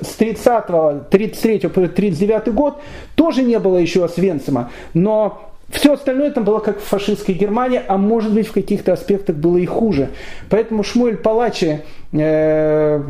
[0.02, 2.82] с 30 33 по 39 год
[3.16, 4.72] тоже не было еще Освенцима.
[4.96, 9.36] Но все остальное там было как в фашистской Германии, а может быть в каких-то аспектах
[9.36, 10.10] было и хуже.
[10.50, 13.02] Поэтому Шмуэль Палачи э,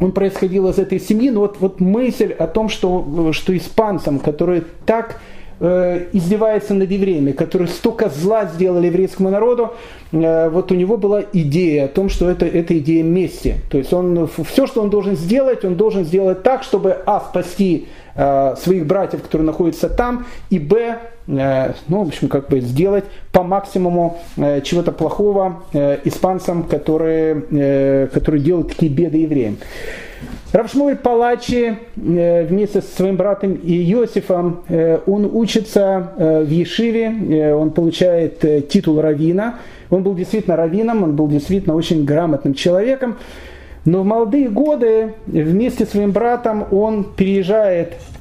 [0.00, 4.64] он происходил из этой семьи, но вот, вот мысль о том, что, что испанцам, которые
[4.84, 5.20] так
[5.60, 9.72] э, издеваются над евреями, которые столько зла сделали еврейскому народу,
[10.12, 13.56] э, вот у него была идея о том, что это, это идея мести.
[13.70, 17.88] То есть он, все, что он должен сделать, он должен сделать так, чтобы а, спасти
[18.14, 23.42] э, своих братьев, которые находятся там, и б, ну, в общем, как бы сделать по
[23.42, 29.56] максимуму э, чего-то плохого э, испанцам, которые, которые делают такие беды евреям.
[30.52, 34.62] Равшмуль Палачи вместе со своим братом Иосифом,
[35.06, 39.56] он учится в Ешиве, он получает титул равина.
[39.90, 43.16] Он был действительно раввином, он был действительно очень грамотным человеком.
[43.84, 48.15] Но в молодые годы вместе с своим братом он переезжает Э,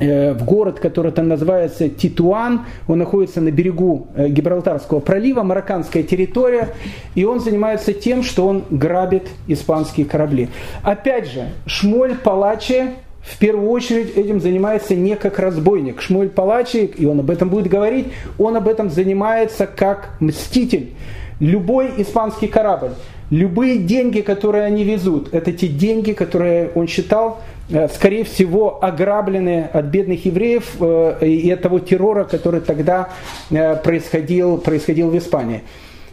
[0.00, 2.66] в город, который там называется Титуан.
[2.88, 6.70] Он находится на берегу э, Гибралтарского пролива, марокканская территория.
[7.14, 10.48] И он занимается тем, что он грабит испанские корабли.
[10.82, 12.90] Опять же, Шмоль Палачи
[13.20, 16.00] в первую очередь этим занимается не как разбойник.
[16.00, 18.06] Шмоль Палачи, и он об этом будет говорить,
[18.38, 20.94] он об этом занимается как мститель.
[21.38, 22.90] Любой испанский корабль,
[23.30, 27.59] любые деньги, которые они везут, это те деньги, которые он считал Э,
[27.92, 33.10] скорее всего, ограблены от бедных евреев э, и от того террора, который тогда
[33.50, 35.62] э, происходил, происходил в Испании.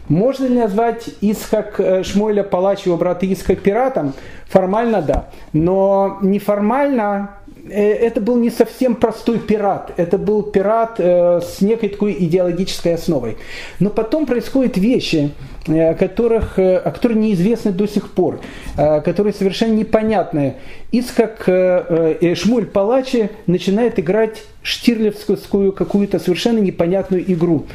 [0.08, 4.14] Можно ли назвать Исхак Шмойля Палач, его брата Исхак пиратом?
[4.46, 5.28] Формально да.
[5.52, 7.37] Но неформально
[7.70, 9.92] это был не совсем простой пират.
[9.96, 13.36] Это был пират с некой такой идеологической основой.
[13.80, 15.32] Но потом происходят вещи,
[15.68, 18.40] Э, которых, э, о которых неизвестны до сих пор,
[18.76, 20.54] э, которые совершенно непонятны.
[20.92, 27.66] Искак Шмуль Палачи начинает играть штирлевскую какую-то совершенно непонятную игру.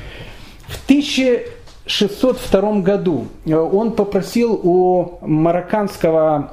[0.68, 0.88] В
[1.86, 6.52] 1602 году он попросил у марокканского,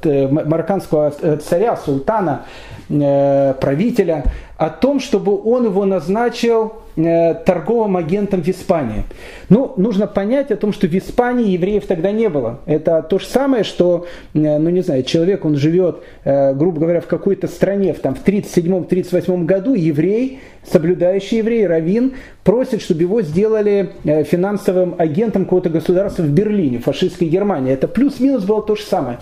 [0.00, 2.44] марокканского царя, султана,
[2.88, 4.24] правителя,
[4.56, 9.02] о том, чтобы он его назначил Э, торговым агентом в Испании.
[9.48, 12.60] Ну, нужно понять о том, что в Испании евреев тогда не было.
[12.66, 17.00] Это то же самое, что, э, ну не знаю, человек, он живет, э, грубо говоря,
[17.00, 22.14] в какой-то стране, в, там, в 37-38 году, еврей, соблюдающий еврей, равин,
[22.44, 27.72] просит, чтобы его сделали финансовым агентом какого-то государства в Берлине, фашистской Германии.
[27.72, 29.18] Это плюс-минус было то же самое.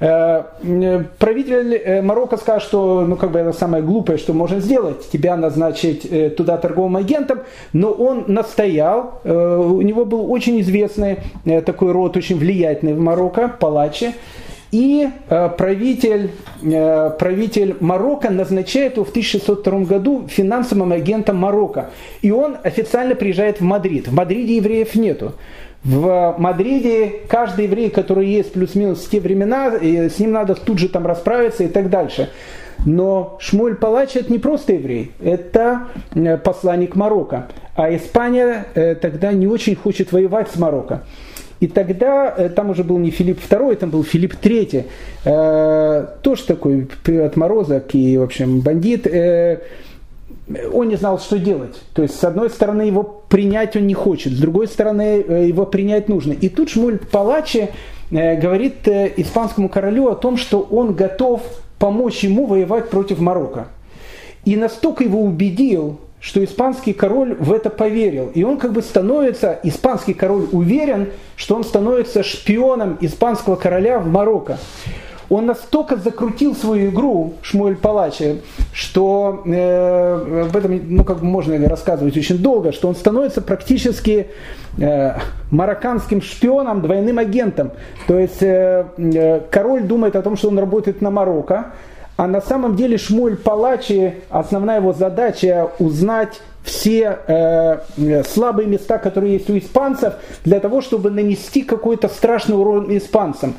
[0.00, 0.44] Э,
[1.18, 5.36] правитель э, Марокко сказал, что ну, как бы это самое глупое, что можно сделать, тебя
[5.36, 7.40] назначить э, туда торговым агентом,
[7.72, 11.18] но он настоял, у него был очень известный
[11.66, 14.14] такой род, очень влиятельный в Марокко, палачи,
[14.70, 16.30] и правитель,
[16.60, 21.90] правитель Марокко назначает его в 1602 году финансовым агентом Марокко.
[22.20, 24.08] И он официально приезжает в Мадрид.
[24.08, 25.32] В Мадриде евреев нету.
[25.84, 30.88] В Мадриде каждый еврей, который есть плюс-минус в те времена, с ним надо тут же
[30.88, 32.30] там расправиться и так дальше.
[32.84, 37.48] Но Шмуль Палач это не просто еврей, это э, посланник Марокко.
[37.74, 41.02] А Испания э, тогда не очень хочет воевать с Марокко.
[41.60, 46.88] И тогда э, там уже был не Филипп II, там был Филипп III, тоже такой
[47.24, 49.06] отморозок и, в общем, бандит
[50.72, 51.76] он не знал, что делать.
[51.92, 55.66] То есть, с одной стороны, его принять он не хочет, с другой стороны, э, его
[55.66, 56.32] принять нужно.
[56.32, 57.68] И тут Шмуль Палачи
[58.10, 61.42] э, говорит э, испанскому королю о том, что он готов
[61.78, 63.68] помочь ему воевать против Марокко.
[64.44, 68.30] И настолько его убедил что испанский король в это поверил.
[68.34, 74.08] И он как бы становится, испанский король уверен, что он становится шпионом испанского короля в
[74.08, 74.58] Марокко.
[75.30, 78.40] Он настолько закрутил свою игру, Шмуэль Палачи,
[78.72, 84.28] что э, об этом ну, как можно рассказывать очень долго, что он становится практически
[84.78, 85.12] э,
[85.50, 87.72] марокканским шпионом, двойным агентом.
[88.06, 91.72] То есть э, э, король думает о том, что он работает на Марокко,
[92.16, 99.34] а на самом деле Шмуль Палачи, основная его задача узнать все э, слабые места, которые
[99.34, 100.14] есть у испанцев,
[100.44, 103.54] для того, чтобы нанести какой-то страшный урон испанцам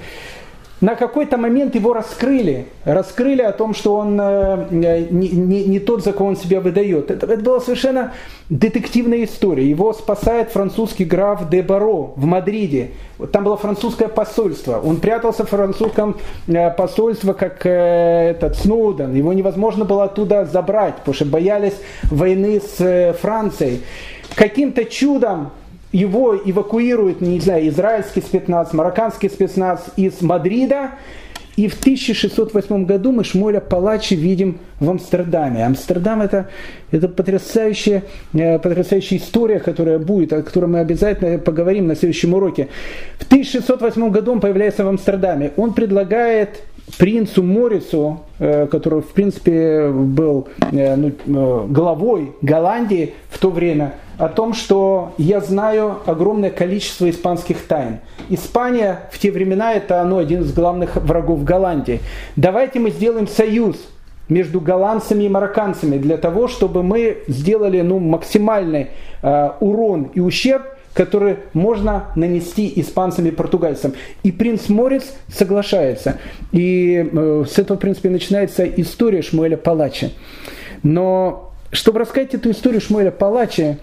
[0.82, 2.68] на какой-то момент его раскрыли.
[2.86, 7.12] Раскрыли о том, что он э, не, не, не тот, за кого он себя выдает.
[7.12, 8.14] Это, это была совершенно
[8.50, 9.70] детективная история.
[9.70, 12.92] Его спасает французский граф де Баро в Мадриде.
[13.34, 14.80] Там было французское посольство.
[14.80, 16.16] Он прятался в французском
[16.48, 19.14] э, посольстве, как э, этот Сноуден.
[19.14, 23.82] Его невозможно было оттуда забрать, потому что боялись войны с Францией.
[24.36, 25.52] Каким-то чудом
[25.92, 30.92] его эвакуирует, не знаю, израильский спецназ, марокканский спецназ из Мадрида,
[31.60, 35.66] и в 1608 году мы Шмуэля Палачи видим в Амстердаме.
[35.66, 36.48] Амстердам это,
[36.90, 42.70] это потрясающая, э, потрясающая история, которая будет, о которой мы обязательно поговорим на следующем уроке.
[43.18, 45.52] В 1608 году он появляется в Амстердаме.
[45.58, 46.64] Он предлагает
[46.98, 54.28] принцу Морису, э, который в принципе был э, ну, главой Голландии в то время, о
[54.28, 58.00] том, что я знаю огромное количество испанских тайн.
[58.30, 62.02] Испания в те времена это ну, один из главных врагов Голландии.
[62.36, 63.78] Давайте мы сделаем союз
[64.28, 68.90] между голландцами и марокканцами для того, чтобы мы сделали ну, максимальный
[69.22, 70.64] э, урон и ущерб,
[70.94, 73.94] который можно нанести испанцам и португальцам.
[74.24, 76.18] И принц Морец соглашается.
[76.52, 80.12] И э, с этого, в принципе, начинается история Шмуэля Палача.
[80.84, 83.78] Но чтобы рассказать эту историю Шмуэля Палача,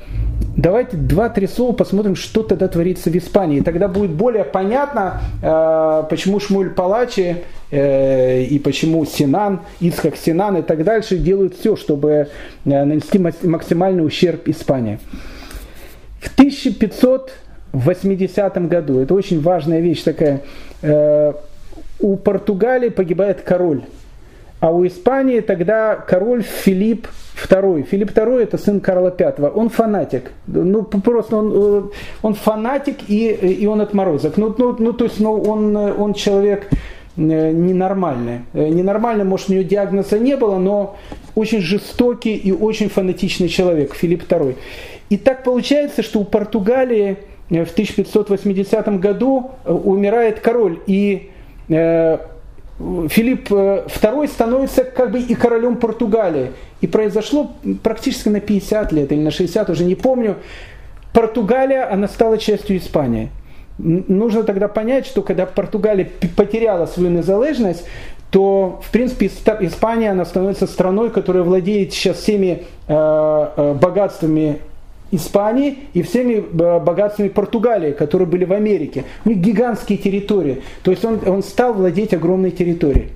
[0.57, 3.61] давайте два-три слова посмотрим, что тогда творится в Испании.
[3.61, 7.36] Тогда будет более понятно, э, почему Шмуэль Палачи
[7.70, 12.28] э, и почему Синан, Исхак Синан и так дальше делают все, чтобы
[12.64, 14.98] нанести максимальный ущерб Испании.
[16.26, 20.42] В 1580 году, это очень важная вещь такая,
[22.00, 23.82] у Португалии погибает король.
[24.60, 27.08] А у Испании тогда король Филипп
[27.50, 27.82] II.
[27.82, 29.50] Филипп II это сын Карла V.
[29.54, 30.32] Он фанатик.
[30.46, 31.82] Ну, просто он, э,
[32.22, 34.38] он фанатик и, и он отморозок.
[34.38, 36.70] Ну, ну, ну то есть ну, он, он человек
[37.16, 38.40] э, ненормальный.
[38.54, 40.96] Э, ненормальный, может, у него диагноза не было, но
[41.34, 44.56] очень жестокий и очень фанатичный человек, Филипп II.
[45.09, 51.30] И так получается, что у Португалии в 1580 году умирает король, и
[52.78, 56.52] Филипп II э, становится как бы и королем Португалии.
[56.82, 57.52] И произошло
[57.82, 60.36] практически на 50 лет или на 60, уже не помню.
[61.14, 63.30] Португалия, она стала частью Испании.
[63.78, 67.86] Нужно тогда понять, что когда Португалия потеряла свою незалежность,
[68.30, 74.59] то, в принципе, Испания, она становится страной, которая владеет сейчас всеми э, э, богатствами
[75.11, 76.42] Испании и всеми э,
[76.80, 79.04] богатствами Португалии, которые были в Америке.
[79.24, 80.62] У них гигантские территории.
[80.82, 83.11] То есть он, он стал владеть огромной территорией.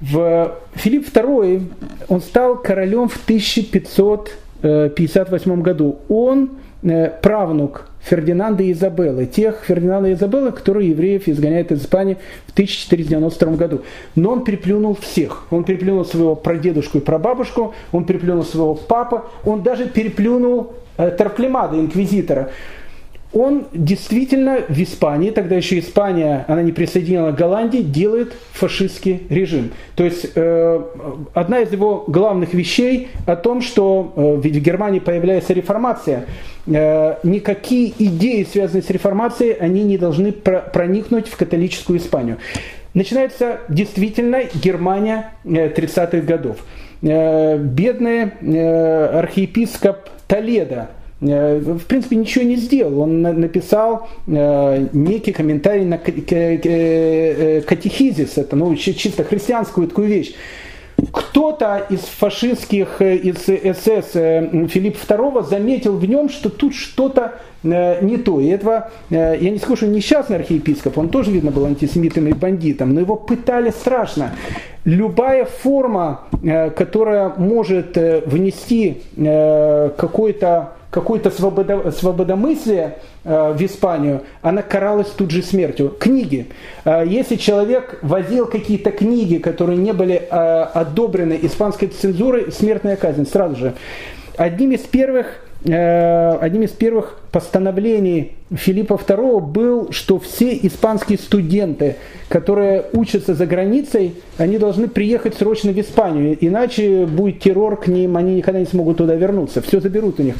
[0.00, 1.62] В Филипп II
[2.08, 5.98] он стал королем в 1558 году.
[6.08, 6.50] Он
[6.82, 12.52] э, правнук Фердинанда и Изабеллы, тех Фердинанда и Изабеллы, которые евреев изгоняют из Испании в
[12.52, 13.82] 1492 году.
[14.14, 15.46] Но он переплюнул всех.
[15.50, 21.78] Он переплюнул своего прадедушку и прабабушку, он переплюнул своего папа, он даже переплюнул э, Тарклимада,
[21.78, 22.50] инквизитора
[23.32, 29.70] он действительно в Испании, тогда еще Испания, она не присоединила к Голландии, делает фашистский режим.
[29.96, 30.82] То есть э,
[31.32, 36.26] одна из его главных вещей о том, что э, ведь в Германии появляется реформация,
[36.66, 42.36] э, никакие идеи, связанные с реформацией, они не должны про- проникнуть в католическую Испанию.
[42.92, 46.58] Начинается действительно Германия э, 30-х годов.
[47.00, 53.00] Э, бедный э, архиепископ Толедо, Э, в принципе, ничего не сделал.
[53.00, 60.34] Он написал э, некий комментарий на э, катехизис, это ну, чисто христианскую такую вещь.
[61.12, 68.40] Кто-то из фашистских, из СС Филипп II заметил в нем, что тут что-то не то.
[68.40, 72.92] И этого, я не скажу, что несчастный архиепископ, он тоже, видно, был антисемитом и бандитом,
[72.94, 74.32] но его пытали страшно.
[74.84, 76.20] Любая форма,
[76.76, 77.96] которая может
[78.26, 85.88] внести какой-то какое-то свободо, свободомыслие э, в Испанию, она каралась тут же смертью.
[85.98, 86.48] Книги.
[86.84, 93.26] Э, если человек возил какие-то книги, которые не были э, одобрены испанской цензурой, смертная казнь
[93.26, 93.74] сразу же.
[94.36, 101.96] одним из первых одним из первых постановлений Филиппа II был, что все испанские студенты,
[102.28, 108.16] которые учатся за границей, они должны приехать срочно в Испанию, иначе будет террор к ним,
[108.16, 110.34] они никогда не смогут туда вернуться, все заберут у них.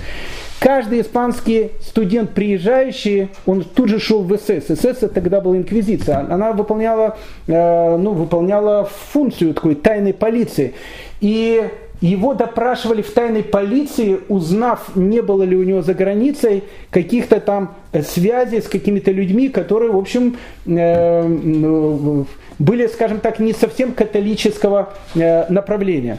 [0.62, 4.66] Каждый испанский студент, приезжающий, он тут же шел в СС.
[4.68, 6.18] СС тогда была инквизиция.
[6.30, 7.16] Она выполняла,
[7.48, 10.74] э, ну, выполняла функцию такой тайной полиции.
[11.20, 11.68] И
[12.02, 17.76] его допрашивали в тайной полиции, узнав, не было ли у него за границей каких-то там
[17.92, 20.36] э, связей с какими-то людьми, которые, в общем,
[20.66, 22.24] э,
[22.58, 26.18] были, скажем так, не совсем католического э, направления.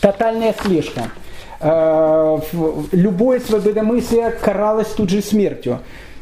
[0.00, 1.10] Тотальная слежка.
[2.92, 5.80] Любое свободомыслие каралось тут же смертью.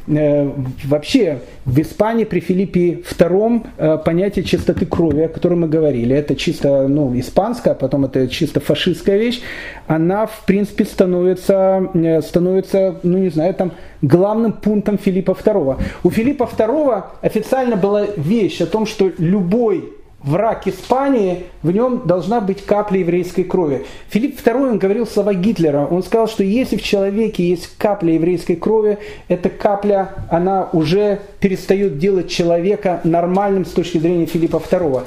[0.09, 0.51] Э,
[0.85, 6.37] вообще в Испании при Филиппе II э, понятие чистоты крови, о котором мы говорили, это
[6.37, 9.41] чисто ну, испанская, а потом это чисто фашистская вещь,
[9.89, 15.77] она в принципе становится, э, становится ну не знаю, там главным пунктом Филиппа II.
[16.05, 19.96] У Филиппа II официально была вещь о том, что любой
[20.27, 23.87] враг Испании, в нем должна быть капля еврейской крови.
[24.11, 25.87] Филипп II он говорил слова Гитлера.
[25.87, 28.99] Он сказал, что если в человеке есть капля еврейской крови,
[29.29, 35.05] эта капля, она уже перестает делать человека нормальным с точки зрения Филиппа II.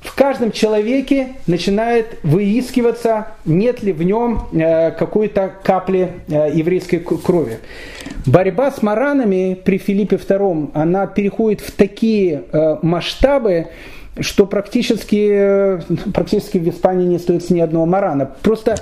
[0.00, 7.58] В каждом человеке начинает выискиваться, нет ли в нем э, какой-то капли э, еврейской крови.
[8.24, 13.68] Борьба с маранами при Филиппе II, она переходит в такие э, масштабы,
[14.20, 15.80] что практически,
[16.12, 18.30] практически в Испании не стоит ни одного марана.
[18.42, 18.76] Просто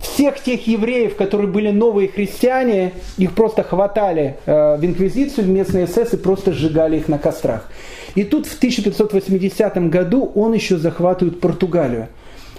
[0.00, 5.86] всех тех евреев, которые были новые христиане, их просто хватали э, в инквизицию, в местные
[5.86, 7.68] СС и просто сжигали их на кострах.
[8.14, 12.08] И тут в 1580 году он еще захватывает Португалию.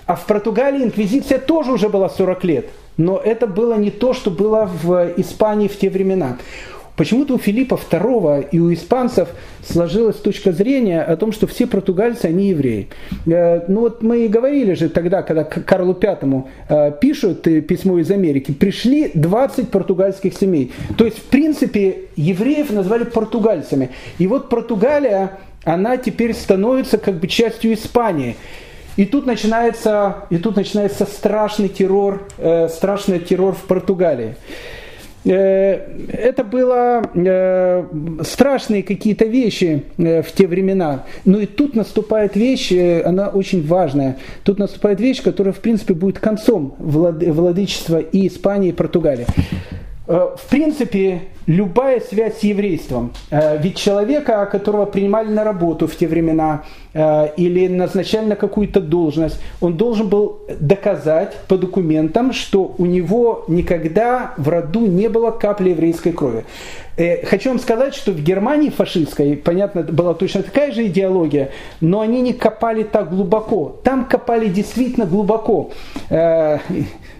[0.05, 2.69] А в Португалии инквизиция тоже уже была 40 лет.
[2.97, 6.37] Но это было не то, что было в Испании в те времена.
[6.97, 9.29] Почему-то у Филиппа II и у испанцев
[9.63, 12.89] сложилась точка зрения о том, что все португальцы, они евреи.
[13.27, 18.09] Э, ну вот мы и говорили же тогда, когда Карлу V э, пишут письмо из
[18.09, 20.73] Америки, пришли 20 португальских семей.
[20.97, 23.91] То есть, в принципе, евреев назвали португальцами.
[24.17, 28.35] И вот Португалия, она теперь становится как бы частью Испании.
[28.95, 34.35] И тут начинается, и тут начинается страшный террор, э, страшный террор в Португалии.
[35.27, 37.85] Э, это было э,
[38.23, 41.03] страшные какие-то вещи э, в те времена.
[41.25, 42.71] Но и тут наступает вещь,
[43.03, 44.17] она очень важная.
[44.43, 49.25] Тут наступает вещь, которая, в принципе, будет концом владычества и Испании, и Португалии.
[50.07, 53.11] В принципе, любая связь с еврейством.
[53.29, 56.63] Ведь человека, которого принимали на работу в те времена,
[56.97, 63.45] Э, или назначали на какую-то должность, он должен был доказать по документам, что у него
[63.47, 66.43] никогда в роду не было капли еврейской крови.
[66.97, 71.99] Э, хочу вам сказать, что в Германии фашистской, понятно, была точно такая же идеология, но
[71.99, 73.79] они не копали так глубоко.
[73.83, 75.69] Там копали действительно глубоко.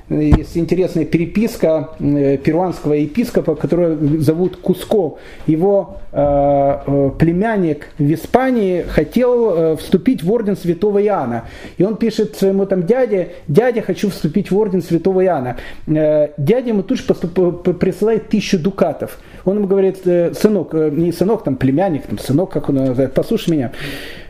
[0.09, 5.17] Э, есть интересная переписка перуанского епископа, которого зовут Куско.
[5.45, 11.45] Его племянник в Испании хотел Э, вступить в орден святого Иоанна.
[11.77, 15.57] И он пишет своему там дяде, дядя, хочу вступить в орден святого Иоанна.
[15.87, 19.19] Э, дядя ему тут же присылает тысячу дукатов.
[19.45, 23.51] Он ему говорит, э, сынок, не сынок, там племянник, там сынок, как он называет, послушай
[23.51, 23.71] меня.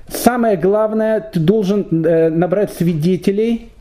[0.07, 3.76] Самое главное, ты должен набрать свидетелей, Э,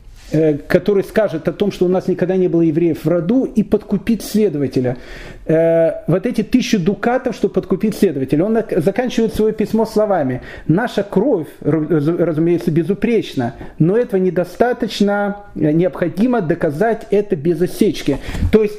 [0.67, 4.23] который скажет о том, что у нас никогда не было евреев в роду, и подкупить
[4.23, 4.97] следователя.
[5.45, 8.43] Э, вот эти тысячи дукатов, чтобы подкупить следователя.
[8.43, 10.41] Он заканчивает свое письмо словами.
[10.67, 18.17] Наша кровь, разумеется, безупречна, но этого недостаточно, необходимо доказать это без осечки.
[18.51, 18.77] То есть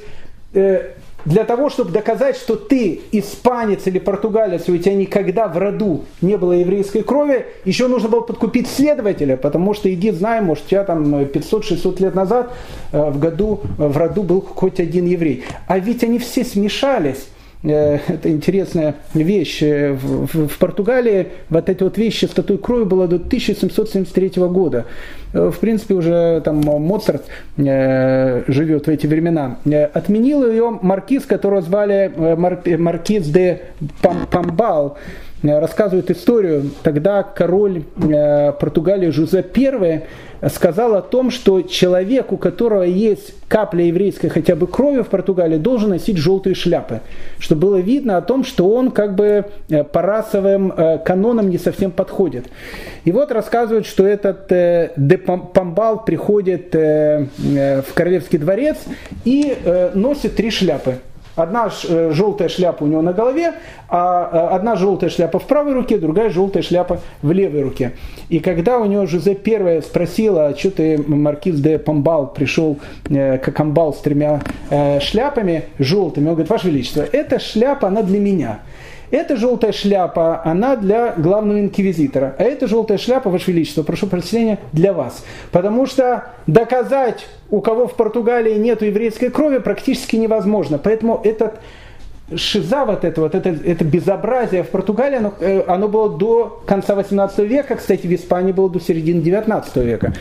[0.53, 0.91] э,
[1.25, 6.37] для того, чтобы доказать, что ты испанец или португалец, у тебя никогда в роду не
[6.37, 10.85] было еврейской крови, еще нужно было подкупить следователя, потому что иди, знай, может, у тебя
[10.85, 12.53] там 500-600 лет назад
[12.93, 15.45] э, в году в роду был хоть один еврей.
[15.67, 17.27] А ведь они все смешались.
[17.63, 19.63] Э, это интересная вещь.
[19.63, 24.87] Э, в, в, Португалии вот эти вот вещи с чистотой крови было до 1773 года.
[25.33, 27.25] Э, в принципе, уже там Моцарт
[27.57, 29.59] живет в эти времена.
[29.93, 32.13] Отменил ее маркиз, которого звали
[32.77, 33.63] маркиз де
[34.03, 34.97] Пам, Памбал
[35.43, 36.71] рассказывает историю.
[36.83, 37.83] Тогда король
[38.61, 40.03] Португалии Жузеп I
[40.47, 45.57] сказал о том, что человек, у которого есть капля еврейской хотя бы крови в Португалии,
[45.57, 47.01] должен носить желтые шляпы,
[47.39, 51.59] чтобы было видно о том, что он как бы э, по расовым э, канонам не
[51.59, 52.47] совсем подходит.
[53.05, 58.77] И вот рассказывают, что этот э, де Памбал приходит в Королевский дворец
[59.25, 59.57] и
[59.95, 60.97] носит три шляпы.
[61.39, 63.53] Одна э, желтая шляпа у него на голове,
[63.89, 67.93] а э, одна желтая шляпа в правой руке, другая желтая шляпа в левой руке.
[68.29, 72.79] И когда у него Жозе первая спросила, а что ты, маркиз де Помбал, пришел
[73.09, 74.41] э, как амбал с тремя
[75.01, 78.61] шляпами желтыми, он говорит, Ваше Величество, эта шляпа, она для меня.
[79.11, 82.35] Эта желтая шляпа, она для главного инквизитора.
[82.39, 85.25] А эта желтая шляпа, Ваше Величество, прошу прощения, для вас.
[85.51, 90.79] Потому что доказать, у кого в Португалии нет еврейской крови, практически невозможно.
[90.79, 91.61] Поэтому этот
[92.37, 96.95] шиза вот это, вот это, это безобразие в Португалии, оно, э, оно было до конца
[96.95, 100.13] 18 века, кстати, в Испании было до середины 19 века.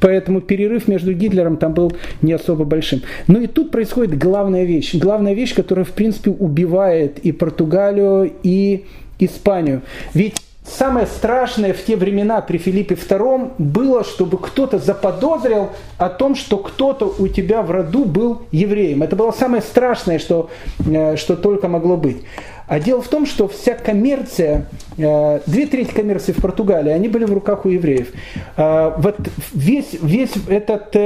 [0.00, 3.02] Поэтому перерыв между Гитлером там был не особо большим.
[3.26, 4.94] Но и тут происходит главная вещь.
[4.94, 8.84] Главная вещь, которая, в принципе, убивает и Португалию, и
[9.18, 9.82] Испанию.
[10.12, 10.34] Ведь
[10.66, 15.68] Самое страшное в те времена при Филиппе II было, чтобы кто-то заподозрил
[15.98, 19.02] о том, что кто-то у тебя в роду был евреем.
[19.02, 20.48] Это было самое страшное, что,
[20.86, 22.22] э, что только могло быть.
[22.66, 24.64] А дело в том, что вся коммерция,
[24.96, 28.08] э, две трети коммерции в Португалии, они были в руках у евреев.
[28.56, 29.16] Э, вот
[29.52, 30.96] весь, весь этот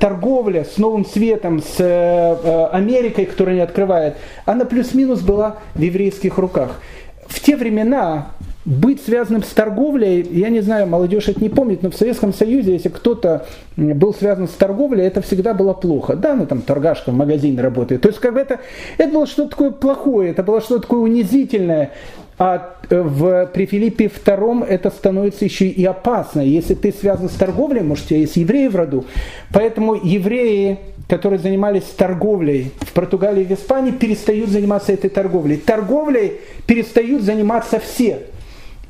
[0.00, 6.80] торговля с Новым Светом, с Америкой, которую они открывают, она плюс-минус была в еврейских руках.
[7.28, 8.32] В те времена
[8.64, 12.74] быть связанным с торговлей, я не знаю, молодежь это не помнит, но в Советском Союзе,
[12.74, 16.14] если кто-то был связан с торговлей, это всегда было плохо.
[16.14, 18.02] Да, ну там торгашка в магазине работает.
[18.02, 18.60] То есть как бы это,
[18.98, 21.90] это было что-то такое плохое, это было что-то такое унизительное.
[22.38, 26.40] А э, в, при Филиппе II это становится еще и опасно.
[26.40, 29.04] Если ты связан с торговлей, может, у тебя есть евреи в роду.
[29.52, 30.78] Поэтому евреи,
[31.08, 35.56] которые занимались торговлей в Португалии и в Испании, перестают заниматься этой торговлей.
[35.56, 38.22] Торговлей перестают заниматься все.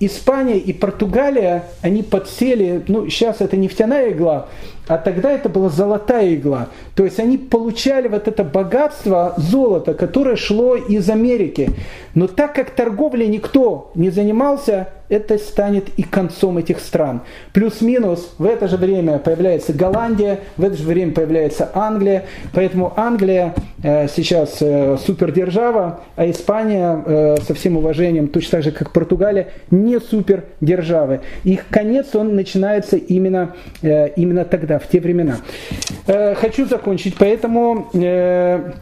[0.04, 4.48] Испания и Португалия, они подсели, ну сейчас это нефтяная игла,
[4.88, 6.68] а тогда это была золотая игла.
[6.94, 11.70] То есть они получали вот это богатство золота, которое шло из Америки.
[12.14, 17.20] Но так как торговлей никто не занимался, это станет и концом этих стран.
[17.52, 22.24] Плюс-минус в это же время появляется Голландия, в это же время появляется Англия.
[22.54, 28.70] Поэтому Англия э, сейчас э, супердержава, а Испания, э, со всем уважением, точно так же
[28.70, 31.20] как Португалия, не супердержавы.
[31.44, 35.38] Их конец, он начинается именно, э, именно тогда, в те времена.
[36.06, 37.88] Э, хочу закончить, поэтому...
[37.94, 38.72] Э,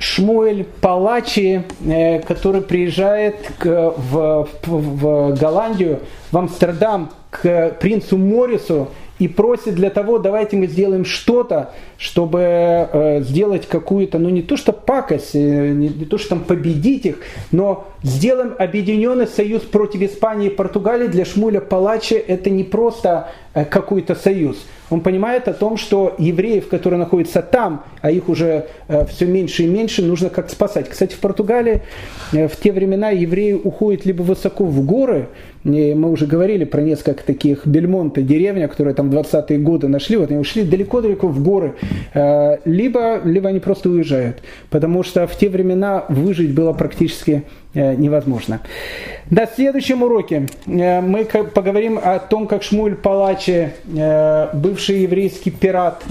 [0.00, 6.00] Шмуэль Палачи, э, который приезжает к, в, в Голландию,
[6.32, 8.88] в Амстердам, к принцу Морису
[9.20, 14.56] и просит для того, давайте мы сделаем что-то, чтобы э, сделать какую-то, ну не то
[14.56, 17.18] что пакость, э, не, не то что там победить их,
[17.52, 21.06] но сделаем объединенный союз против Испании и Португалии.
[21.06, 24.56] Для Шмуля Палачи это не просто э, какой-то союз.
[24.88, 29.66] Он понимает о том, что евреев, которые находятся там, а их уже все меньше и
[29.66, 30.88] меньше, нужно как спасать.
[30.88, 31.82] Кстати, в Португалии
[32.32, 35.28] в те времена евреи уходят либо высоко в горы,
[35.64, 40.40] мы уже говорили про несколько таких Бельмонта деревня, которые там 20-е годы нашли, вот они
[40.40, 41.74] ушли далеко-далеко в горы,
[42.14, 48.60] э, либо, либо они просто уезжают, потому что в те времена выжить было практически невозможно.
[49.30, 56.02] На следующем уроке э, мы поговорим о том, как Шмуль Палачи, э, бывший еврейский пират,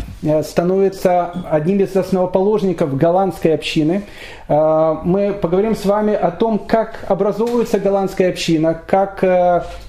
[0.43, 4.03] становится одним из основоположников голландской общины.
[4.49, 9.23] Мы поговорим с вами о том, как образовывается голландская община, как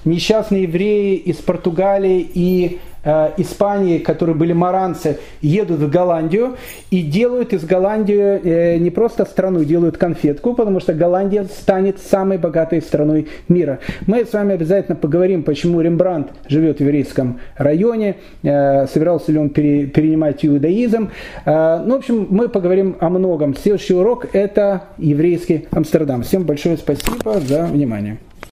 [0.05, 6.57] несчастные евреи из Португалии и Э, Испании, которые были маранцы, едут в Голландию
[6.91, 12.37] и делают из Голландии э, не просто страну, делают конфетку, потому что Голландия станет самой
[12.37, 13.79] богатой страной мира.
[14.05, 19.49] Мы с вами обязательно поговорим, почему Рембрандт живет в еврейском районе, э, собирался ли он
[19.49, 21.09] перенимать иудаизм.
[21.45, 23.55] Ну, в общем, мы поговорим о многом.
[23.55, 26.23] Следующий урок– это еврейский Амстердам.
[26.23, 28.17] Всем большое спасибо за внимание.